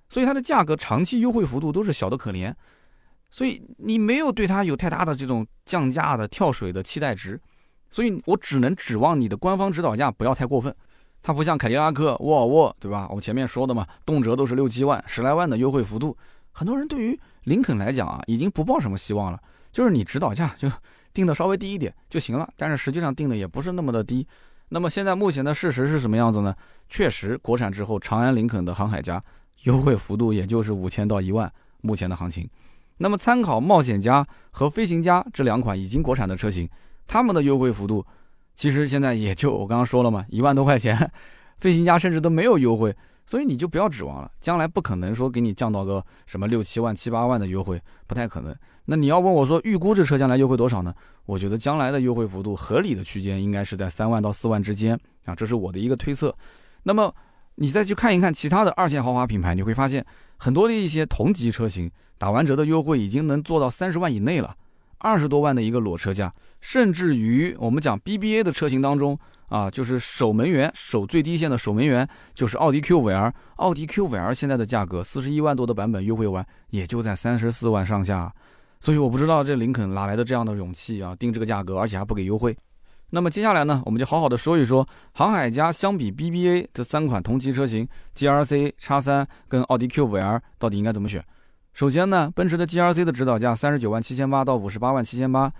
[0.09, 2.53] 所以它的价格长期优惠幅度都是小的可怜，
[3.31, 7.39] 所以你没有对它有太大的这种降价的跳水的期待值，
[7.89, 10.75] 所以我只能指望你的官方指导价不要太过分。
[11.21, 13.07] 它不像凯迪拉克、沃尔沃，对吧？
[13.09, 16.17] 我前面说的嘛，动辄都是六七万、十来万的优惠幅度。
[16.51, 20.71] 很多人对于林肯来讲啊，已经不抱什么希望了，就是你指导价就
[21.13, 24.27] 定的稍微低一点就行了，但是实际上定的也不是那么的低。
[24.69, 26.53] 那么现在目前的事实是什么样子呢？
[26.87, 29.23] 确实，国产之后，长安林肯的航海家
[29.63, 31.51] 优惠幅度也就是五千到一万，
[31.81, 32.47] 目前的行情。
[32.97, 36.69] 那么参考冒险家和飞行家这两款已经国产的车型，
[37.07, 38.05] 他们的优惠幅度
[38.55, 41.09] 其实现在也就我刚刚说了嘛，一万多块钱，
[41.57, 42.95] 飞行家甚至都没有优惠，
[43.29, 48.55] 所以你就不要指望了，将来不可能说给你降到个什么六七万、七八万的优惠，不太可能。
[48.85, 50.91] 那你要问我说预估这车将来优惠多少呢？
[51.27, 56.35] 我觉得将来的优惠幅度合理的区间应该是在三万到四万之间啊，这是我的一个推测。
[56.81, 57.13] 那么
[57.53, 60.03] 你再去看一看其他的二线豪华品牌，你会发现
[60.37, 64.55] 很多的一些同级车型打完折的优惠已经能做到三十万以内了，
[64.97, 78.33] 二十多万的一个裸车价，甚至于我们讲 BBA 的车型当中啊，就是守门员守最低线的守门员就是奥迪 Q5L，奥迪 Q5L 现在的价格四十一万多的版本优惠完也就在三十四万上下。
[78.79, 82.55] 所以我不知道这林肯哪来的这样的勇气啊，定这个价格，而且还不给优惠。
[83.09, 91.23] 那么接下来呢，我们就好好的说一说航海家相比 BBA 这三款同级车型 GRC、叉三跟奥迪 Q5L 到底应该怎么选。
[91.73, 95.51] 首先呢，奔驰的 GRC 的指导价三十九万七千八到五十八万七千八，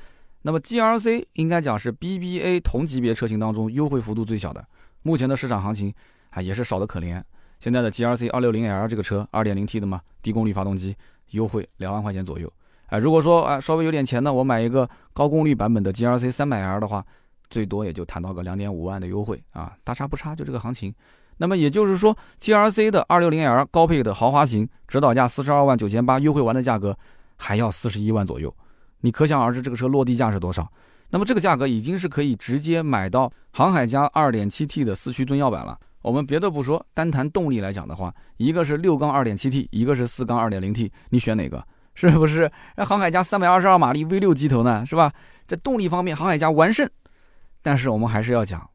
[0.41, 4.65] 那么 GRC 应该讲是 BBA 同级别车型当中优惠幅度最小的，
[5.01, 5.93] 目前的市场行情
[6.29, 7.21] 啊也是少的可怜。
[7.59, 10.95] 现在的 GRC 二六零 L 这个车，二点零 T 的嘛，低功率发动机，
[11.31, 12.51] 优惠两万块钱左右。
[12.85, 17.05] 哎，如果说啊稍微有点钱呢，我买一个高功率版本的 GRC 三百 L 的话，
[17.49, 20.93] 最多也就谈到个两点五万的优惠啊，大差不差，就这个行情。
[21.37, 26.97] 那么也就是说，GRC 的二六零 L 高配的豪华型，指导价四十二万九千八，优惠完的价格
[27.35, 28.53] 还要四十一万左右，
[29.01, 30.71] 你可想而知这个车落地价是多少。
[31.09, 35.77] 那么这个价格已经是可以直接买到航海家二点七 T 的四驱尊耀版了。
[36.01, 41.61] 我们别的不说，单谈动力来讲的话，一个是六缸二点七 T，一个是四缸二点零 T，你选哪个？
[41.95, 42.49] 是不是？
[42.77, 44.85] 那航海家三百二十二马力 V 六机头呢？
[44.85, 45.11] 是吧？
[45.45, 46.89] 在动力方面，航海家完胜。
[47.61, 48.69] 但是我们还是要讲，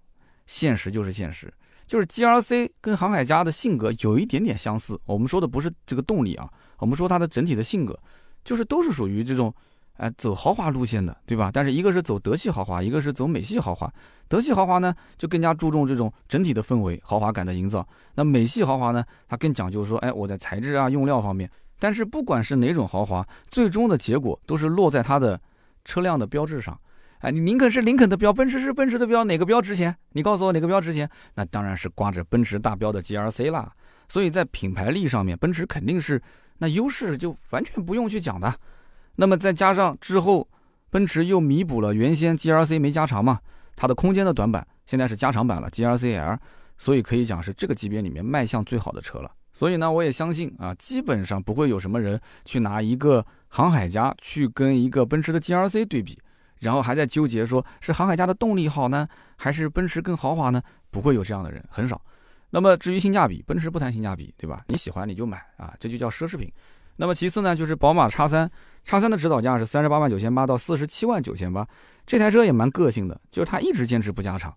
[0.46, 1.50] 现实就是现实，
[1.86, 5.00] 就是 GRC 跟航海家的性格有一点点相似。
[5.06, 6.46] 我们说的不是这个动力啊，
[6.78, 7.98] 我们说它的整体的性格，
[8.44, 9.54] 就是都是属于这种，
[9.96, 11.50] 哎，走豪华路线的，对吧？
[11.52, 13.92] 但是一个是走德系豪华，一个是走美系豪华。
[14.26, 17.86] 德系豪华呢，就更加注重这种整体的氛围、豪华感的营造。
[18.14, 21.48] 那美系豪华呢，它更讲究说，哎，我在材质啊、用料方面。
[21.78, 25.40] 但是不管是哪种豪华，最终的结果都是落在它的
[25.84, 26.76] 车辆的标志上。
[27.20, 29.94] 哎，你林肯是林肯的标，奔驰是奔驰的标，哪个标值钱？
[30.12, 31.08] 你告诉我哪个标值钱？
[31.34, 33.72] 那当然是挂着奔驰大标的 GRC 啦。
[34.08, 36.20] 所以在品牌力上面，奔驰肯定是
[36.58, 38.52] 那优势就完全不用去讲的。
[39.16, 40.48] 那么再加上之后，
[40.90, 43.38] 奔驰又弥补了原先 GRC 没加长嘛，
[43.76, 46.38] 它的空间的短板现在是加长版了 GRC-L，
[46.78, 49.30] 所以可以讲是这个级别里面卖相最好的车了。
[49.52, 56.18] 所以呢，我也相信啊，基本上不会有什么人去拿一个航海家去跟一个奔驰的 GRC 对比，
[56.58, 60.60] 然后还在纠结说是航海家的动力好呢，还是奔驰更豪华呢？
[60.90, 62.00] 不会有这样的人，很少。
[62.50, 64.64] 那么至于性价比，奔驰不谈性价比，对吧？
[64.68, 66.52] 你喜欢你就买啊，这就叫奢侈品。
[66.96, 68.48] 那么其次呢，就是宝马叉三，
[68.84, 71.66] 叉三的指导价是三十八万九千八到四十七万九千八，
[72.06, 74.54] 这台车也蛮个性的，就是它一直坚持不加长。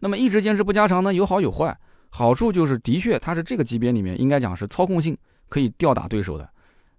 [0.00, 1.76] 那么一直坚持不加长呢，有好有坏。
[2.10, 5.16] 好处就是的确它是这个级别里面应该讲是操控性
[5.48, 6.46] 可以吊打对手的。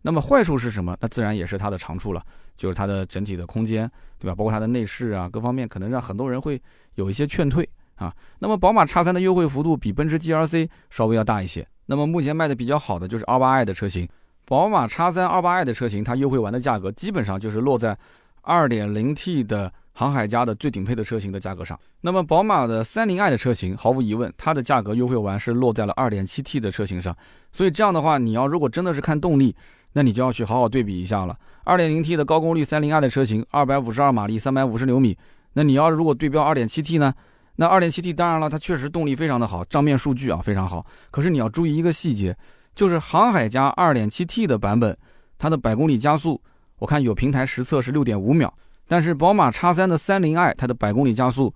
[0.01, 0.97] 那么坏处是什么？
[0.99, 2.21] 那自然也是它的长处了，
[2.57, 4.35] 就是它的整体的空间，对吧？
[4.35, 6.61] 包括它的内饰啊，各方面可能让很多人会
[6.95, 7.67] 有一些劝退。
[7.95, 11.65] 啊，那么宝马叉三的优惠幅度比奔驰 G L C 稍微要大一些。
[11.85, 14.09] 那么目前卖的比较好的就是二八 i 的车型，
[14.45, 17.97] 宝马叉三二八 i 的车型，它优惠完的价格基本上就是落在
[18.41, 21.79] 二点零 T 的航海家的最顶配的车型的价格上。
[22.01, 27.15] 那么宝马的三零 i 的车型，毫无疑问，它的价格优惠完是落在了二点七 T 的车型上。
[27.51, 29.55] 所以这样的话，你要如果真的是看动力，
[29.93, 31.35] 那你就要去好好对比一下了。
[31.63, 35.17] 二点零 T 的高功率三零 i 的车型，二百五十二马力，三百五十牛米，
[35.53, 37.13] 那你要如果对标二点七 T 呢？
[37.55, 40.85] 那二点七 T 当然了，它确实动力非常的好，账面数据啊非常好。
[41.11, 42.35] 可是你要注意一个细节，
[42.73, 44.97] 就是航海家二点七 T 的版本，
[45.37, 46.41] 它的百公里加速，
[46.79, 48.53] 我看有平台实测是六点五秒，
[48.87, 51.53] 但是宝马叉三的三零 i 它的百公里加速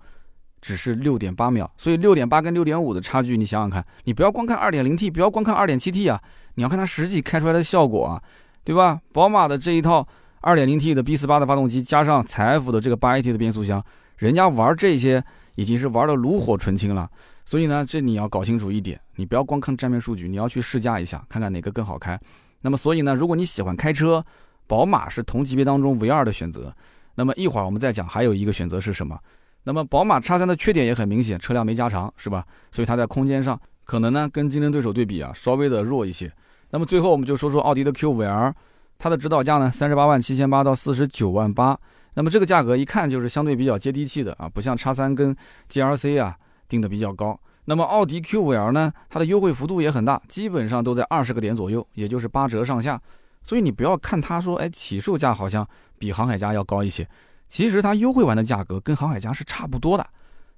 [0.60, 6.20] 只是六点八秒，所以六点八跟六点五的差距，你想想看，你不要光看二点零 T，不要光看二点七 T 啊，
[6.54, 8.22] 你要看它实际开出来的效果啊，
[8.64, 9.00] 对吧？
[9.12, 10.06] 宝马的这一套
[10.40, 13.84] 二点零 T 的 B 四八的发动机，加上采埃孚的这个八 AT 的变速箱，
[14.16, 15.24] 人家玩这些。
[15.54, 17.10] 已经是玩的炉火纯青了，
[17.48, 22.20] 所以呢，这你要搞清楚一点，你不要光看账面数据，你要去试驾一下，看看哪个更好开。
[22.60, 24.22] 那么，所以呢，如果你喜欢开车，
[24.66, 26.70] 宝马是同级别当中唯二的选择。
[27.14, 29.18] 那么一会儿我们再讲，还有一个选择是什么？
[29.64, 32.44] 那么宝马叉三的缺点也很明显，车辆没加长，是吧？
[32.70, 36.30] 所以它在空间上可能呢跟竞争对手对比啊稍微的弱一些。
[36.68, 38.52] 那么最后我们就说说奥迪的 Q5L，
[38.98, 41.80] 它的指导价呢三十八万七千八到四十九万八。
[42.12, 45.34] 那么这个价格一看就是相对比较接地气的啊，不像叉三跟
[45.70, 46.36] GLC 啊
[46.68, 47.38] 定的比较高。
[47.64, 53.00] 那么奥迪 Q5L 呢，它的优惠幅度也很大，基本上都在二十个点左右，也就是八折上下。
[53.42, 55.66] 所以你不要看它说，哎，起售价好像
[55.98, 57.08] 比航海家要高一些，
[57.48, 60.06] 其实它优惠完的价格跟航海家是差不多的。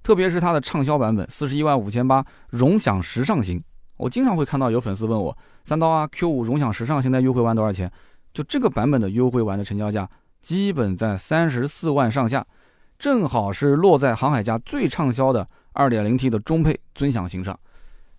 [0.03, 3.63] 特别是它的畅销版本，四十一万五千八荣享时尚型，
[3.97, 7.91] 我经常会看到有粉丝问我，三刀啊，Q5 荣享时尚现在优惠完多少钱？
[8.33, 10.09] 就这个版本的优惠完的成交价。
[10.41, 12.43] 基本在三十四万上下，
[13.01, 17.59] 正好是落在航海家最畅销的 2.0T 的中配尊享型上。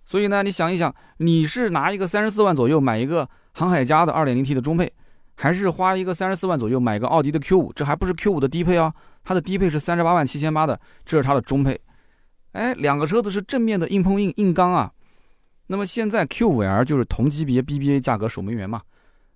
[0.05, 4.93] 所以呢，你想一想，你是拿一个三十四万左右买一个航海家的 2.0T 的中配，
[5.37, 7.71] 还是花一个三十四万左右买个奥迪的 Q5？
[7.77, 8.93] 这还不是 Q5 的低配啊，
[9.23, 11.81] 它的低配是三十八万七千八的，这是它的中配。
[12.51, 14.91] 哎，两个车子是正面的硬碰硬硬刚啊。
[15.69, 18.83] 那么现在 Q5L 就是同级别 BBA 价格守门员嘛。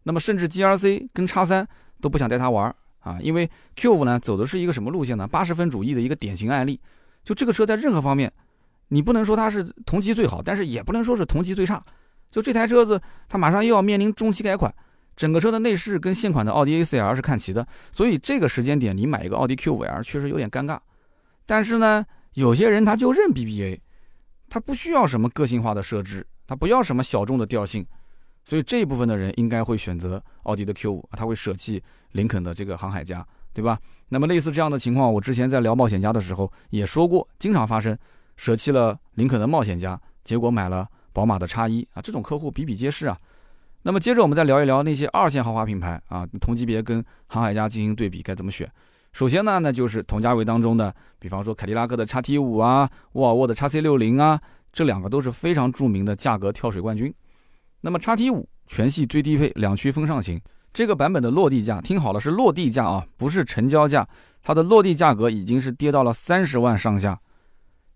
[0.02, 1.68] 那么甚至 GRC 跟叉三。
[1.98, 5.28] 都不想带他玩啊，因为 Q5 呢走的是一个什么路线呢？
[5.28, 6.80] 八十分主义的一个典型案例。
[7.22, 8.32] 就这个车在任何方面，
[8.88, 11.80] 你不能说它是同级最好，但是也不能说是同级最差。
[12.32, 14.74] 就这台车子，它马上又要面临中期改款，
[15.14, 20.76] 整个车的内饰跟现款的奥迪 A4L 是看齐的，所以这个时间点你买一个奥迪 Q5L 确实有点尴尬。
[21.46, 23.78] 但是呢，有些人他就认 BBA，
[24.48, 27.86] 他不需要什么个性化的设置，他不要什么小众的调性。
[28.46, 31.82] 所以这一部分的人应该会选择奥迪的 Q5，他会舍弃
[32.12, 33.78] 林肯的这个航海家，对吧？
[34.08, 37.98] 那么类似这样的情况，我之前在聊冒险家的时候也说过，经常发生，
[38.36, 43.18] 舍弃了林肯的冒险家，结果买了宝马的叉一啊，这种客户比比皆是啊。
[43.82, 48.68] 那么接着我们再聊一聊那些二线豪华品牌啊，同级别跟航海家进行对比该怎么选？
[49.12, 54.40] 首先呢，那就是同价位当中的，比方说凯迪拉克的叉 T 五啊，沃尔沃的叉 C 六零啊，
[54.72, 57.12] 这两个都是非常著名的价格跳水冠军。
[57.86, 60.40] 那么叉 T 五全系最低配两驱风尚型，
[60.74, 64.04] 这个版本的落地价，听好了是落地价啊，不是成交价，
[64.42, 67.16] 它的落地价格已经是跌到了三十万上下，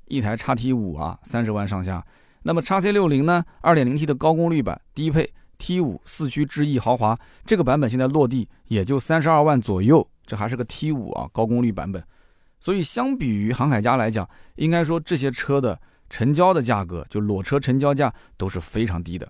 [0.06, 2.06] 一台叉 T 五啊，三十万上下。
[2.44, 12.00] 那么叉 C 六零呢，二点零 T 的高功率版低配 T 五四驱智逸豪华，这个版本现在落地也就三十二万左右，这还是个 T 五啊，高功率版本。
[12.60, 15.76] 所以相比于航海家来讲，应该说这些车的
[16.08, 19.28] 成交的价格，就裸车成交价都是非常低的。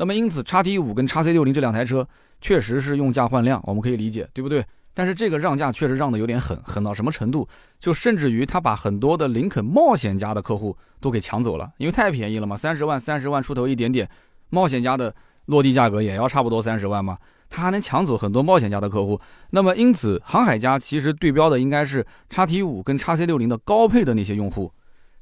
[0.00, 2.08] 那么因此，叉 T 五跟叉 C 六零这两台车
[2.40, 4.64] 确实是用价换量，我们可以理解，对不对？
[4.94, 7.48] 但是这个让价确实让的有点狠，狠到什么程度？
[7.80, 14.08] 就甚至于他把很多的林肯冒险家的客户都给抢走了，因为太便宜了嘛，三十万、三十万出头一点点，
[14.50, 15.12] 冒险家的
[15.46, 17.18] 落地价格也要差不多三十万嘛，
[17.50, 19.20] 他还能抢走很多冒险家的客户。
[19.50, 24.72] 那么因此，航海家其实对标的应该是叉 T 五跟叉 C 六零的高配的那些用户，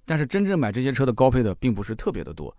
[0.05, 2.55] 但是真正买这些车的高配的并不是特别的多。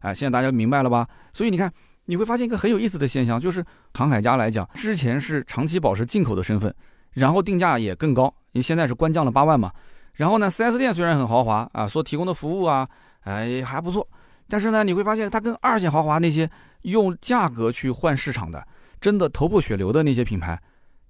[0.00, 1.08] 哎，现在大家明白了吧？
[1.32, 1.72] 所以你看，
[2.04, 6.74] 你会发现一个很有意思的现象，就是航海家来讲，之前是长期保持进口的身份，
[7.12, 9.72] 然后定价也更高，你现在是官降了八万嘛。
[10.14, 12.88] 然后呢，4S 店虽然很豪华啊，所提供的服务啊，
[13.24, 14.08] 哎还不错，
[14.48, 16.48] 但是呢，你会发现它跟二线豪华那些
[16.82, 18.66] 用价格去换市场的，
[19.00, 20.58] 真的头破血流的那些品牌，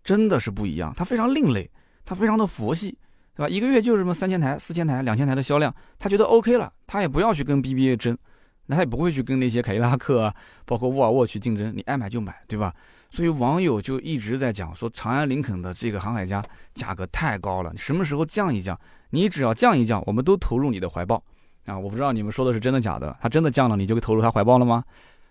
[0.03, 0.93] 真的是不一样。
[0.97, 1.71] 它非常另类，
[2.05, 2.99] 它非常的佛系，
[3.37, 3.49] 对吧？
[3.49, 8.19] 一个月就是什么三千台、四千台、两千台的销量，他觉得 OK 了，他也不要去跟 BBA 争，
[8.67, 11.73] 那他也不会去跟那些凯迪拉克啊，包括沃尔沃去竞争。
[11.75, 12.75] 你爱买就买，对吧？
[13.09, 18.79] 所以网友就一直在讲说，长安林肯的这个航海家价格太高了，什么时候降一降？
[19.11, 21.23] 你只要降一降，我们都投入你的怀抱。
[21.65, 24.83] 啊，我不知道你们说的是真的假的，它真的降了，你就投入它怀抱了吗？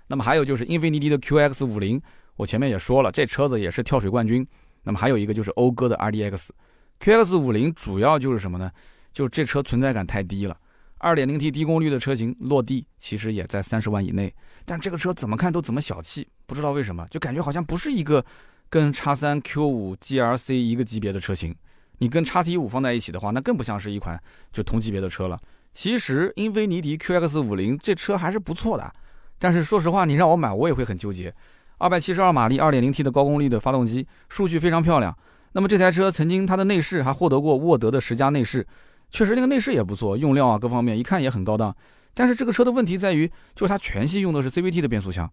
[0.07, 2.01] 那么还有就是英菲尼迪的 QX 五零，
[2.35, 4.45] 我前面也说了，这车子也是跳水冠军。
[4.83, 8.71] 那么还有一个就是讴歌的 RDX，QX 五零主要就是什么呢？
[9.11, 10.55] 就这车存在感太低了
[10.99, 14.33] ，2.0T 低功率的车型落地其实也在三十万以内，
[14.65, 18.25] 但这个车怎么看都怎么小气，不知道为什么，就感觉好像不是一个
[18.69, 21.55] 跟叉三 Q 五 GRC 一个级别的车型。
[21.99, 25.39] 你跟叉 T 五放在一起的话，那更不像是一款就同级别的车了。
[25.73, 28.93] 其实英菲尼迪 QX 五零这车还是不错的，
[29.39, 31.33] 但是说实话，你让我买我也会很纠结。
[31.77, 35.17] 二百七十二马力、二点零 T 的高功率的发动机，数据非常漂亮。
[35.51, 38.65] 那么这台车曾经它的内饰还获得过沃德的十佳内饰，
[39.09, 41.75] 确实那个内饰也不错，用料啊各方面一看也很高档。
[42.13, 45.29] 但是这个车的问题在于，就是它全系用的是 CVT 的变速箱。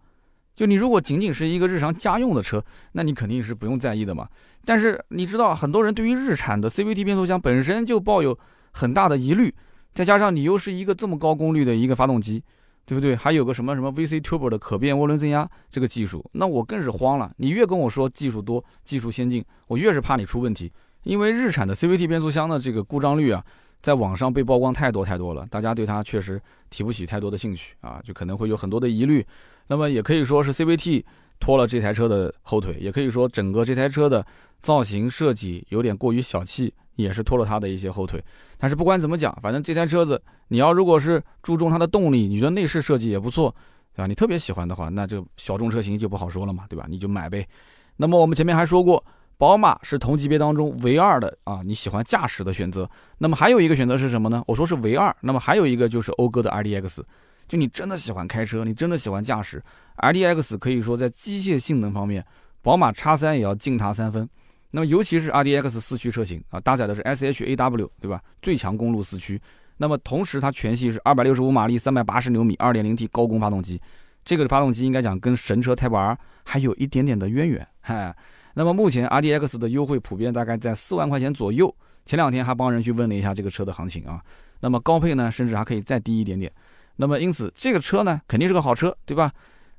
[0.55, 4.29] 就你如果仅仅是一个日常家用的车，那你肯定是不用在意的嘛。
[4.65, 8.39] 但是你知道，很多人对于日产的 CVT 变速箱本身就抱有
[8.73, 9.55] 很大的疑虑。
[9.95, 12.43] 再加上你又是一个这么高功率的一个发动机，
[12.85, 13.15] 对不对？
[13.15, 17.31] 还有个什么什么 VC Turbo 的可变涡轮增压这个技术，那我更是慌了。
[17.39, 20.73] 你越跟我说技术多、技术先进，我越是怕你出问题。
[21.03, 23.45] 因为日产的 CVT 变速箱的这个故障率啊，
[23.81, 29.25] 在网上被曝光太多太多了，大家对它确实提不起太多的兴趣啊，就可能会有很多的疑虑。
[29.67, 31.05] 那么也可以说是 CVT
[31.41, 34.25] 拖了这台车的后腿，也可以说整个这台车的
[34.61, 36.73] 造型设计有点过于小气。
[36.97, 38.23] 也是拖了它的一些后腿，
[38.59, 43.53] 但是不管怎么讲，反正这台车子，你要如果是注重它的动力，你觉得内饰设计也不错，
[43.95, 44.07] 对吧？
[44.07, 46.85] 你特别喜欢的话，那这小众车型就不好说了嘛，对吧？
[46.91, 47.49] 你就买呗。
[47.97, 49.03] 那么我们前面还说过，
[49.43, 52.89] 宝马是同级别当中唯二的啊，你喜欢驾驶的选择。
[53.19, 54.41] 那么还有一个选择是什么呢？
[54.47, 55.13] 我说是唯二。
[55.21, 57.01] 那么还有一个就是讴歌的 RDX，
[57.49, 59.61] 就你真的喜欢开车，你真的喜欢驾驶
[59.97, 62.25] ，RDX 可以说在机械性能方面，
[62.63, 64.31] 宝马叉三也要敬它三分。
[64.71, 68.23] 那么尤其是 RDX 四驱车型啊，搭载的是 SHAW 对吧？
[68.41, 69.43] 最强公路四驱。
[69.77, 73.83] 那么同时它全系是二百六十五马力、三百八十牛米、二点零 T 高功发动机。
[74.25, 77.67] 这个发动机应该讲跟神车 Type R 还有一点点的渊源。
[77.81, 78.15] 嗨，
[78.55, 81.75] 那么目前 RDX 的优惠普遍大概在四万块钱左右。
[82.05, 84.21] 前两天还帮人去问了一下这个车的行情啊。
[84.61, 86.53] 那么高配呢，甚至还可以再低一点点。
[86.97, 89.33] 那么因此这个车呢，肯定是个好车，对吧？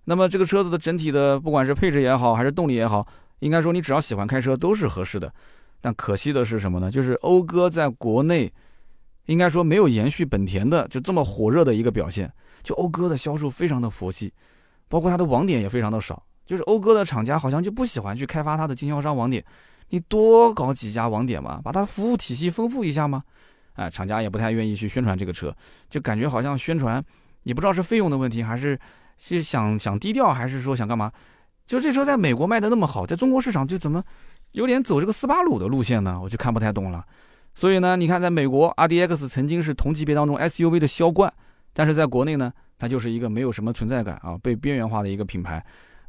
[0.05, 3.07] 那么这个车子的整体的不管是配置也好，还是动力也好。
[3.39, 5.31] 应该说，你只要喜欢开车都是合适的，
[5.81, 6.89] 但可惜的是什么呢？
[6.89, 8.51] 就是讴歌在国内，
[9.25, 12.31] 应该说没有延续本田的就这么火热的一个表现。
[12.63, 14.33] 就讴歌的销售非常的佛系，
[14.88, 16.23] 包括它的网点也非常的少。
[16.45, 19.43] 就是讴歌的厂家好像就不喜欢去开发它的经销商网点，
[19.89, 23.23] 你多搞几家网点嘛，把它服务体系丰富一下嘛。
[23.73, 25.56] 哎，厂家也不太愿意去宣传这个车，
[25.89, 27.03] 就感觉好像宣传，
[27.43, 28.79] 也不知道是费用的问题，还是
[29.17, 31.12] 是想想低调，还是说想干嘛？
[31.65, 34.03] 就这车在美国卖的那么好，在中国市场就怎么
[34.51, 36.19] 有点走这个斯巴鲁的路线呢？
[36.21, 37.03] 我就看不太懂了。
[37.56, 41.34] 所以呢，你看在美国，RDX 曾经是同级别当中 SUV 的销冠，
[41.71, 45.63] 但是在国内呢，它就是一个没有什么存在感啊，被边缘化的一个品牌。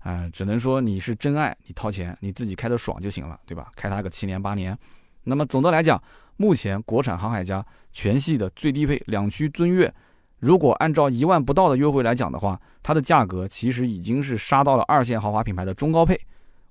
[0.04, 3.70] 啊，只能说你是真爱，你掏钱，你自己开的爽就行了，对吧？
[3.74, 4.78] 开它个七年八年。
[5.24, 6.00] 那么总的来讲，
[6.36, 9.92] 目前国产航海家全系的最低配两驱尊越。
[10.40, 16.20] 如果按照一万不到的优惠来讲的话，它的价格其实已经是杀到了二线豪华品牌的中高配，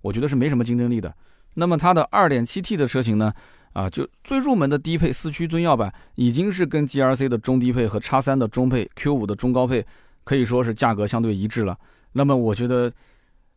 [0.02, 1.12] 我觉得是没什么竞争力的。
[1.56, 3.34] 那么它的 2.7T 的车型呢，
[3.74, 9.84] 啊，就最入门的低配四驱尊耀版，已经是跟 G R C 的中低配和叉三的中配、Q5 的中高配
[10.24, 11.76] 可以说是价格相对一致了。
[12.12, 12.93] 那么我觉得，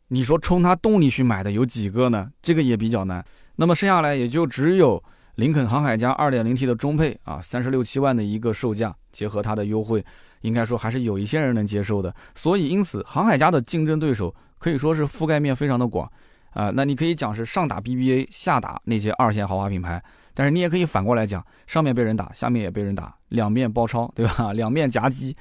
[0.09, 2.31] 你说冲它动力去买的有几个呢？
[2.40, 3.25] 这个也比较难。
[3.57, 5.03] 那么剩下来也就只有。
[5.37, 10.03] 林肯航海家 2.0T 的中配啊，三十六七万的一个售价，结合它的优惠，
[10.40, 12.14] 应该说还是有一些人能接受的。
[12.35, 16.11] 所以，因此航海家的竞争对手可以说是覆盖面非常的广
[16.53, 16.70] 啊。
[16.74, 20.03] 那你可以讲是上打 BBA，下打那些二线豪华品牌，
[20.33, 24.53] 但是你也可以反过来讲，上面被人打，下面也被人打，两面包抄，对吧？
[24.55, 25.37] 两面夹击。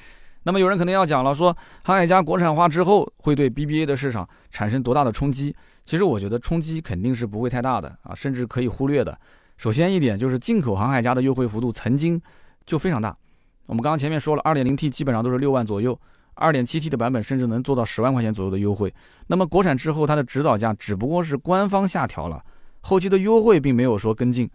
[0.46, 5.56] 那么有人可能要讲了，说航海家国产化之后会对 BBA 的市场产生多大的冲击？
[5.84, 9.18] 其实我觉得冲击肯定是不会太大的啊，甚至可以忽略的。
[9.58, 12.22] 首先一点就是进口航海家的优惠幅度曾经
[12.64, 13.18] 就非常大，
[13.66, 16.00] 我们刚刚前面说了，2.0T 基本上都是六万左右
[16.36, 18.93] ，2.7T 的版本甚至能做到十万块钱左右的优惠。
[19.28, 22.43] 那么国产之后，它的指导价只不过是官方下调了，
[22.82, 24.48] 后期的优惠并没有说跟进，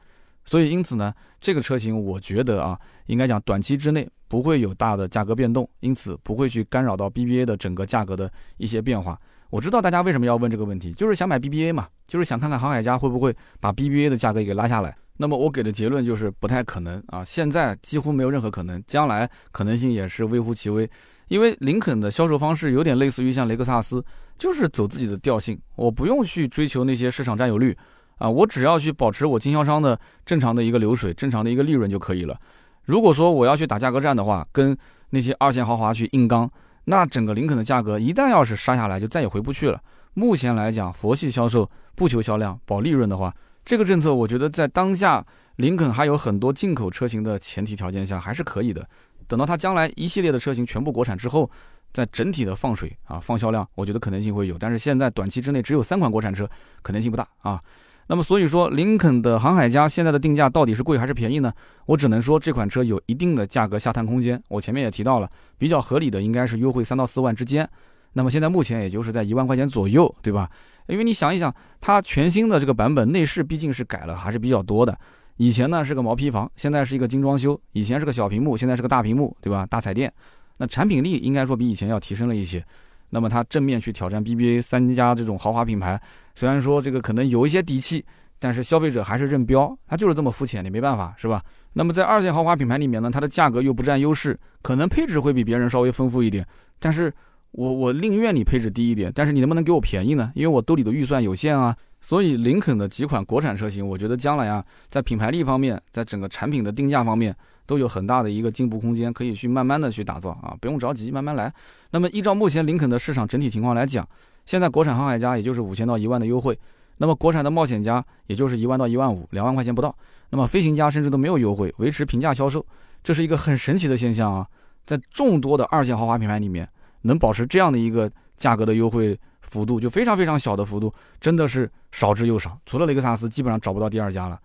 [0.51, 2.76] 所以因此呢，这个车型我觉得啊，
[3.07, 9.16] 应该讲短期之内不会有大的价格变动，因此不会去干扰到 BBA 的整个价格的一些变化。
[9.48, 14.96] 我知道大家为什么要问这个问题，就是想买 BBA 嘛，就是想看看航海家会不会把 BBA 的价格给拉下来。
[15.18, 20.90] 那么我给的结论就是不太可能啊，现在几乎没有任何可能，将来可能性也是微乎其微。
[21.28, 24.05] 因为林肯的销售方式有点类似于像雷克萨斯，
[24.36, 27.76] 就是走自己的调性，我不用去追求那些市场占有率。
[28.21, 32.39] 啊，我只要去保持我经销商的正常的一个流水，正常的一个利润就可以了。
[32.85, 34.77] 如果说我要去打价格战的话，跟
[35.09, 36.49] 那些二线豪华去硬刚，
[36.85, 39.81] 那整个林肯的价格一旦要是杀下来，就再也回不去了。
[40.12, 45.25] 目前来讲，佛系销售，不求销量，保利润的话，这个政策我觉得在当下
[45.57, 48.87] 林肯还有很多进口车型的前提条件下还是可以的。
[49.27, 51.51] 等到它将来一系列的车型全部国产之后，
[51.93, 54.59] 在整体的放水啊放销量，我觉得可能性会有。
[54.59, 56.49] 但是现在短期之内只有三款国产车，
[56.83, 57.62] 可能性不大啊。
[58.11, 61.52] 那么所以说，林肯的航海家现在的定价到底是贵还是便宜呢？
[61.86, 64.42] 我只能说这款车有一定的价格下探空间。
[64.48, 67.70] 我前面也提到了，比较合理的应该是优惠三到四万之间。
[68.14, 70.50] 那么现在目前也就是在一万块钱左右，对吧？
[70.88, 74.98] 因为你想一想，它全新的这个版本内饰毕竟是改了，还是比较多的。
[75.36, 79.64] 以前呢是个毛坯房，现在是一个精装修；以前是个小屏幕，现在是个大屏幕，对吧？
[79.64, 80.12] 大彩电，
[80.56, 82.66] 那产品力应该说比以前要提升了一些。
[83.11, 86.00] 那么它正面去挑战 BBA 三家这种豪华品牌。
[86.34, 88.04] 虽然说这个可能有一些底气，
[88.38, 91.42] 但是消费者还是认标，它就是这么肤浅，你没办法，是吧？
[91.74, 96.46] 那么在二线豪华品牌里面呢，它的价格又不占优势，可能配置会比别人稍微丰富一点，
[96.78, 97.12] 但是
[97.52, 100.32] 我我宁愿你配置低一点，但是你能不能给我便宜呢？
[100.34, 101.76] 因为我兜里的预算有限啊。
[102.02, 107.36] 所以林肯的几款国产车型，我觉得将来啊，在品牌力方面，在整个产品的定价方面，
[107.71, 111.53] 都有很大的一个进步空间，可以去慢慢的去打造啊，不用着急，慢慢来。
[111.93, 114.05] 那么依照目前林肯的市场整体情况来讲，
[114.45, 116.59] 现在国产航海家也就是五千到一万的优惠，
[116.97, 119.95] 那么国产的冒险家也就是一万到一万五，两万块钱不到。
[120.31, 122.66] 那么飞行家甚至都没有优惠，维持平价销售，
[123.05, 124.45] 这是一个很神奇的现象啊！
[124.85, 126.68] 在众多的二线豪华品牌里面，
[127.03, 132.59] 能保持这样的一个价格的优惠幅度，就非常非常小的幅度，真的是少之又少。
[132.66, 134.37] 除了雷克萨斯，基本上找不到第二家了。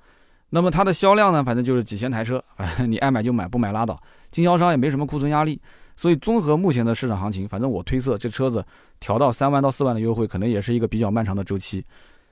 [0.56, 2.42] 那么它的销量呢，反正就是几千台车，
[2.88, 4.02] 你爱买就买，不买拉倒。
[4.32, 5.60] 经销商也没什么库存压力。
[5.98, 8.66] 所以综合目前的市场行情，反正我推测这车子
[8.98, 11.84] 调到三万到四万的优惠，可能也是一个比较漫长的周期。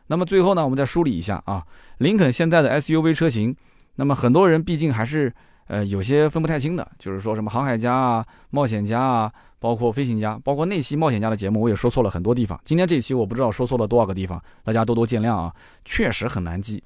[0.07, 1.61] 那么最后呢，我们再梳理一下啊，
[1.97, 3.53] 林肯现在的 SUV 车型，
[3.97, 5.33] 那么很多人毕竟还是
[5.67, 12.57] 呃有些分不太清的，就是说什么航海家啊、冒险家啊，包括飞行家，包括那期冒险家的节目，我也说错了很多地方。
[12.63, 15.53] 今天这期我不知道说错了多少个地方，大家多多见谅啊，
[15.83, 16.81] 确实很难记。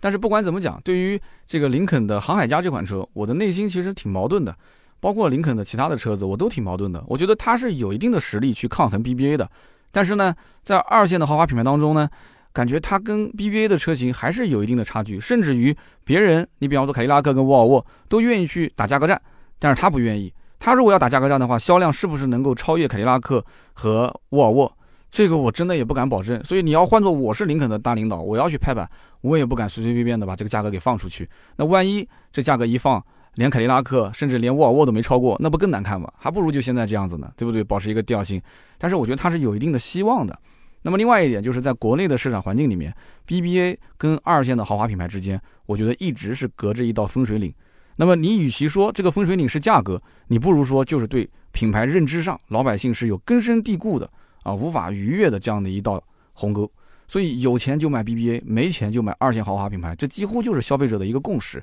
[0.00, 4.56] 但是不管怎么讲，对于这个林肯的航海家这款车，我的内心其实挺矛盾的。
[4.98, 7.02] 包括林肯的其他的车子，我都挺矛盾的。
[7.06, 9.50] 我觉得它是有一定的实力去抗衡 BBA 的，
[9.90, 12.06] 但是呢，在二线的豪华品牌当中呢，
[12.52, 15.74] 感觉它跟 BBA 的车型还是有一定的差距，甚至于
[16.04, 19.18] 别人，你比方说凯迪拉克跟沃尔沃都愿意去打价格战，
[19.58, 20.30] 但是他不愿意。
[20.58, 23.42] 他如果要打价格战的话，销量是不是能够超越凯迪拉克
[23.72, 24.76] 和沃尔沃？
[25.10, 26.42] 这个我真的也不敢保证。
[26.44, 28.88] 所以你要换做我是林肯的大领导，我要去拍板，
[29.20, 31.28] 我也不敢随随便便的把这个价格给放出去。
[31.56, 33.04] 那万一这价格一放，
[33.34, 36.10] 连凯迪拉克甚至连沃尔沃都没超过，那不更难看吗？
[36.16, 37.62] 还不如就现在这样子呢，对不对？
[37.64, 38.40] 保持一个调性。
[38.78, 40.38] 但是我觉得它是有一定的希望的。
[40.82, 42.94] 那么另外一点就是在国内的市场环境里面
[43.26, 47.52] ，BBA 跟二线的豪华品牌之间，我觉得一直是隔着一道分水岭。
[47.96, 54.10] 那么你与其说这个分水岭是价格，你不如说就是对品牌认知上老百姓是有根深蒂固的
[54.42, 56.70] 啊无法逾越的这样的一道鸿沟。
[57.06, 61.60] 所以有钱就买 BBA，没钱就买二线豪华品牌，这几乎就是消费者的一个共识。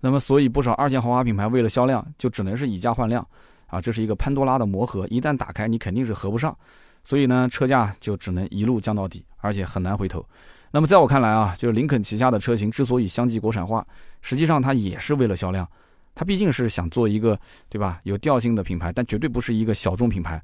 [0.00, 3.24] 那么，所以不少二线豪华品牌为了销量，就只能是以价换量，
[3.66, 6.56] 啊，这是一个潘多拉的魔盒，一旦打开，你肯定是合不上，
[7.04, 10.26] 所以呢，车价就只能一路降到底，而且很难回头。
[10.72, 13.86] 那么，在我看来啊，就是林肯旗下的车型之所以相继国产化，
[14.22, 15.68] 实际上它也是为了销量，
[16.14, 20.42] 它毕竟是想做一个对吧有调性的品牌，但绝对不是一个小众品牌。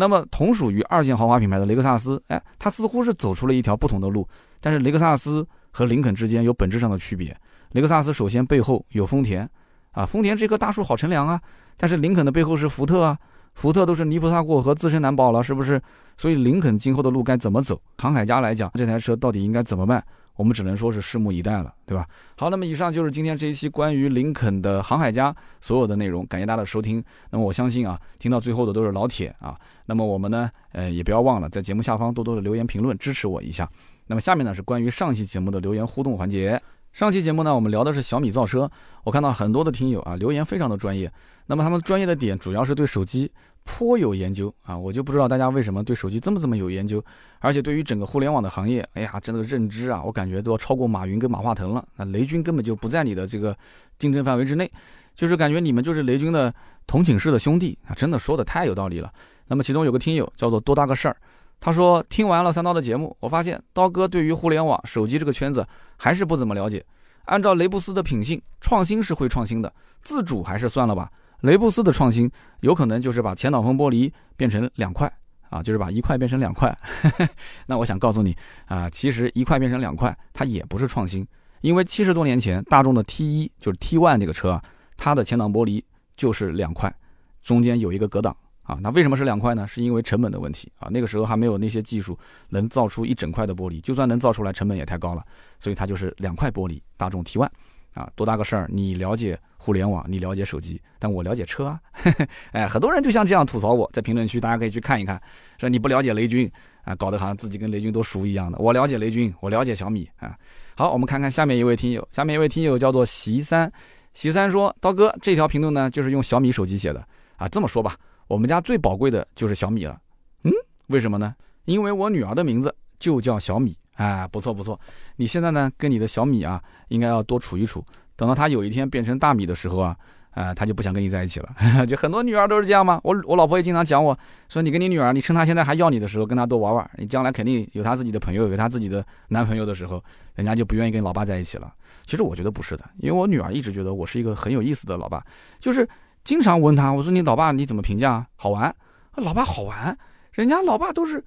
[0.00, 4.24] 那么，同属于二线豪华品牌的雷克萨斯，哎，它似乎是走出了一条不同的路，
[4.60, 7.36] 但是雷克萨斯和林肯之间有本质上的区别。
[7.72, 9.50] 雷克萨斯首先背后有丰田，
[9.90, 11.40] 啊，丰田这棵大树好乘凉啊。
[11.76, 13.18] 但是林肯的背后是福特啊，
[13.54, 15.82] 福特都是泥菩萨过河，自身难保了，是不是？
[16.16, 17.80] 所以林肯今后的路该怎么走？
[17.98, 20.00] 航海家来讲，这台车到底应该怎么办？
[20.36, 22.06] 我们只能说是拭目以待了，对吧？
[22.36, 27.02] 好，那么以上就是今天这一期关于林肯的航海家所有的内容，感谢大家的收听。
[27.28, 29.56] 那么我相信啊，听到最后的都是老铁啊。
[29.88, 33.66] 那么我们呢，呃，也不要忘了在节目下方多多的留言评论支持我一下。
[34.06, 36.62] 那么下面呢是关于上期节目的留言互动环节。
[36.92, 38.70] 上期节目呢，我们聊的是小米造车，
[39.04, 41.10] 我看到很多的听友啊留言非常的专业，
[41.46, 43.30] 那么他们专业的点主要是对手机
[43.64, 47.02] 颇有研究啊，我就不知道大家为什么对手机这么这么有研究，
[47.40, 53.56] 而且对于整个互联网的行业，哎呀，真的认知啊，我感觉都要超过马云跟马化腾了，那雷军根本就不在你的这个
[53.98, 54.70] 竞争范围之内，
[55.14, 56.52] 就是感觉你们就是雷军的
[56.88, 59.12] 同寝室的兄弟啊，真的说的太有道理了。
[59.46, 61.16] 那么其中有个听友叫做多大个事儿。
[61.60, 65.66] 他说：“听完了三刀的节目，我发现刀哥对于互联网、手机这个圈子
[65.96, 66.84] 还是不怎么了解。
[67.24, 71.10] 按照雷布斯的品性，创新是会创新的，自主还是算了吧。
[71.40, 72.30] 雷布斯的创新
[72.60, 75.12] 有可能就是把前挡风玻璃变成两块
[75.50, 76.76] 啊，就是把一块变成两块。
[77.66, 78.36] 那我想告诉你
[78.66, 81.26] 啊，其实一块变成两块，它也不是创新，
[81.60, 84.62] 因为七十多年前大众的 T 一就是 T One 这个车啊，
[84.96, 85.82] 它的前挡玻璃
[86.18, 86.94] 就是两块，
[87.42, 88.36] 中间有一个隔挡。”
[88.68, 89.66] 啊，那为什么是两块呢？
[89.66, 90.88] 是因为成本的问题啊。
[90.90, 92.18] 那个时候还没有那些技术
[92.50, 95.24] 能造出一整块的玻璃，就算能造出来，成本也太高了，
[95.58, 96.78] 所以它就是两块玻璃。
[96.94, 97.48] 大众 T1，
[97.94, 98.68] 啊，多大个事儿？
[98.70, 101.80] 你了解互联网，你了解手机，但我了解车啊。
[102.52, 105.18] 哎，很多人就像这样吐槽我，在评论区大家可以去看一看，
[105.56, 106.50] 说你不了解雷军
[106.84, 108.58] 啊，搞得好像自己跟雷军都熟一样的。
[108.58, 110.36] 我了解雷军，我了解小米啊。
[110.76, 113.72] 好，我们看看下面一位听友，下面一位听友叫做席三，
[114.14, 117.06] 席三说，刀哥这条评论呢，就是用小米手机写的
[117.36, 117.48] 啊。
[117.48, 117.96] 这么说吧。
[118.26, 119.98] 我们家最宝贵的就是小米了，
[120.42, 120.52] 嗯，
[120.88, 121.34] 为什么呢？
[121.64, 124.78] 因为我女儿的名字就叫小米，哎，不错不错。
[125.16, 127.82] 你现在呢，跟你的小米啊，应该要多处一处，
[128.16, 129.96] 等到她有一天变成大米的时候啊，
[130.32, 131.48] 啊，她就不想跟你在一起了。
[131.88, 133.00] 就很多女儿都是这样吗？
[133.02, 134.14] 我我老婆也经常讲我，
[134.50, 140.04] 说你跟你女儿，你趁她现在还要你的时候，跟她多玩玩，你将来肯定有她自己的朋友，有她自己的男朋友的时候，
[140.34, 141.72] 人家就不愿意跟老爸在一起了。
[142.08, 145.22] 其实我觉得不是的，因为我女儿一直觉得我是一个很有意思的老爸，
[145.60, 145.86] 就是。
[146.24, 148.26] 经常问他，我说你老爸你怎么评价？
[148.36, 148.74] 好玩？
[149.14, 149.96] 老爸好玩？
[150.32, 151.24] 人家老爸都是，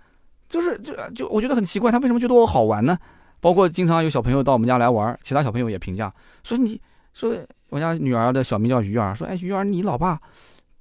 [0.47, 2.95] 就是就就我觉得很奇怪，他为什么觉得我好玩呢？
[3.39, 6.13] 包括经常有小朋友到我们家来玩，其他小朋友也评价
[6.43, 6.79] 说，你
[7.13, 7.35] 说
[7.69, 10.21] 我家女儿的小名叫鱼儿，说哎鱼儿你老爸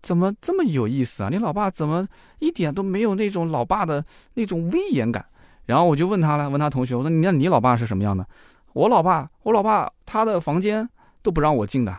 [0.03, 1.30] 怎么这么有意思啊？
[1.30, 2.07] 你老爸怎么
[2.40, 5.24] 一点都没有那种老爸的那种威严感？
[5.64, 8.26] 然后我就问他了，问他同学，我说你你老爸是什么样的？
[8.72, 10.88] 我老爸，我老爸他的房间
[11.22, 11.96] 都不让我进的。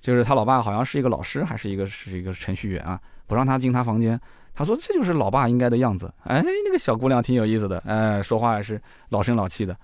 [0.00, 4.20] 就是他老爸好像是一个老师，还是一个是一个程序员啊，不让他进他房间。
[4.54, 6.12] 他说这就是老爸应该的样子。
[6.24, 9.74] 哎，那个小姑娘挺有意思的，哎，说话也是老声老气的。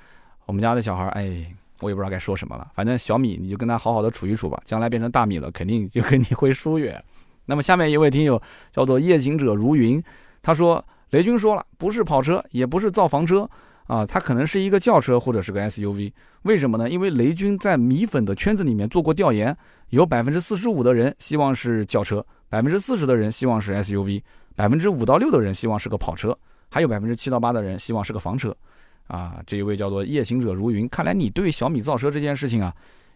[0.45, 1.47] 我们家的小孩，哎，
[1.81, 2.71] 我也不知道该说什么了。
[2.75, 7.03] 反正小米，你就跟他好好的处一处吧，将来变成大米了，肯定就跟你会疏远。
[7.47, 8.41] 那么下面一位听友
[8.71, 10.03] 叫做夜行者如云，
[10.43, 13.49] 他说雷军说了，不是跑车，也不是造房车。
[13.91, 16.13] 啊，它可能是一个轿车或者是个 SUV，
[16.43, 16.89] 为什么呢？
[16.89, 19.57] 因为雷军在米粉的圈子里面做过调研，
[19.89, 24.23] 有百分之四十五的人希望是轿车，百分之四十的人希望是 SUV，
[24.55, 26.39] 百分之五到六的人希望是个跑车，
[26.71, 28.57] 还有百分之七到八的人希望是个房车。
[29.09, 32.73] 啊，这一位叫做夜行者如云，看来你对小米造车这件事情啊，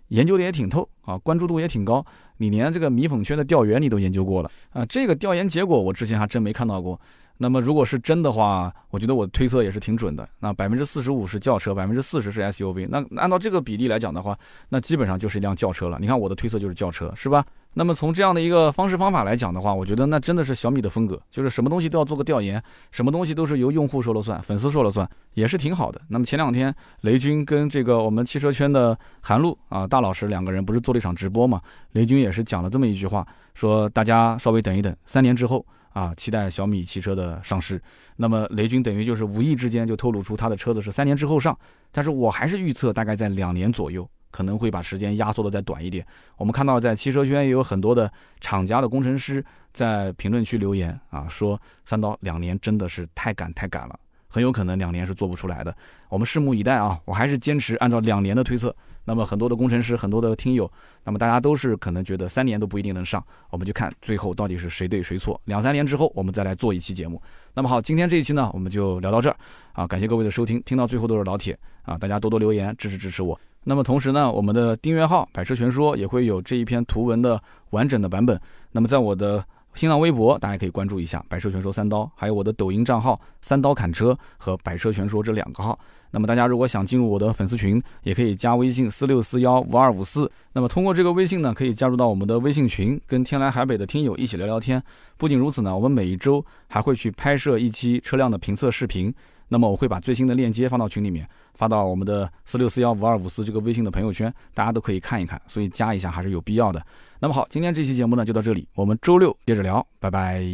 [0.09, 2.05] 研究的也挺透啊，关注度也挺高，
[2.39, 7.01] 你连这个米粉圈的调研你都研究过了啊，这个调研结果我之前还真没看到过。
[7.37, 10.26] 那么如果是真的话，我觉得我推测也是挺准的。
[10.39, 12.87] 那百分之四十五是轿车，百分之四十是 SUV。
[12.89, 15.99] 那按照这个比例来讲的话，那基本上就是一辆轿车了。
[16.01, 17.45] 你看我的推测就是轿车，是吧？
[17.76, 22.62] 那么从这样的一个方式方法来讲的话，我觉得那真的是小米的风格，就是什么东西都要做个调研，
[22.93, 26.01] 什么东西都是由用户说了算，粉丝说了算，也是挺好的。
[26.07, 31.61] 那么前两天雷军跟这个我们汽车圈的韩露啊大老师两个人不是做了一场直播嘛？
[31.93, 35.66] 雷军也是讲了这么一句话，说大家稍微等一等，三年之后。
[35.95, 37.80] 啊，期待小米汽车的上市。
[38.16, 41.59] 那么雷军等于就是无意之间就透露出他的车子是三年之后上，
[41.90, 46.05] 但是我还是预测大概在两年左右，可能会把时间压缩的再短一点。
[46.36, 55.74] 我们看到在汽车圈也有很多的厂家的工程师在评论区留言啊，说三刀两年真的是太赶太赶了，很有可能两年是做不出来的。
[56.09, 58.74] 我们拭目以待啊，我还是坚持按照两年的推测。
[59.05, 60.70] 那么很多的工程师，很多的听友，
[61.05, 65.40] 那么大家都是可能觉得三年都不一定能上，我们就看最后到底是谁对谁错。
[65.44, 67.20] 两三年之后，我们再来做一期节目。
[67.55, 69.36] 那么好，今天这一期呢，我们就聊到这儿
[69.72, 73.38] 啊，感谢各位的收听，听到最后都是老铁啊，大家多多留言支持支持我。
[73.66, 77.40] 那么同时呢，我们的订阅号“百车全说”也会有这一篇图文的
[77.70, 78.38] 完整的版本。
[78.72, 79.42] 那么在我的
[79.75, 85.79] 新浪微博，大家可以关注一下“百车全说三刀”，还有我的抖音账号“三刀砍车”和“百车全说”这两个号。
[86.12, 90.31] 那么大家如果想进入我的粉丝群，也可以加微信四六四幺五二五四。
[90.53, 94.81] 那么通过这个微信呢，可以加入到我们的微信群，跟天南海北的听友一起聊聊天。
[95.16, 99.12] 不仅如此呢，我们每一周还会去拍摄一期车辆的评测视频。
[99.55, 105.40] 那么我会把最新的链接放到群里面，发到我们的四六四幺五二五四这个微信的朋友圈，大家都可以看一看。
[105.46, 106.84] 所以加一下还是有必要的。
[107.20, 110.44] 那么好，今天这期节目呢就到这里，我们周六接着聊，拜拜。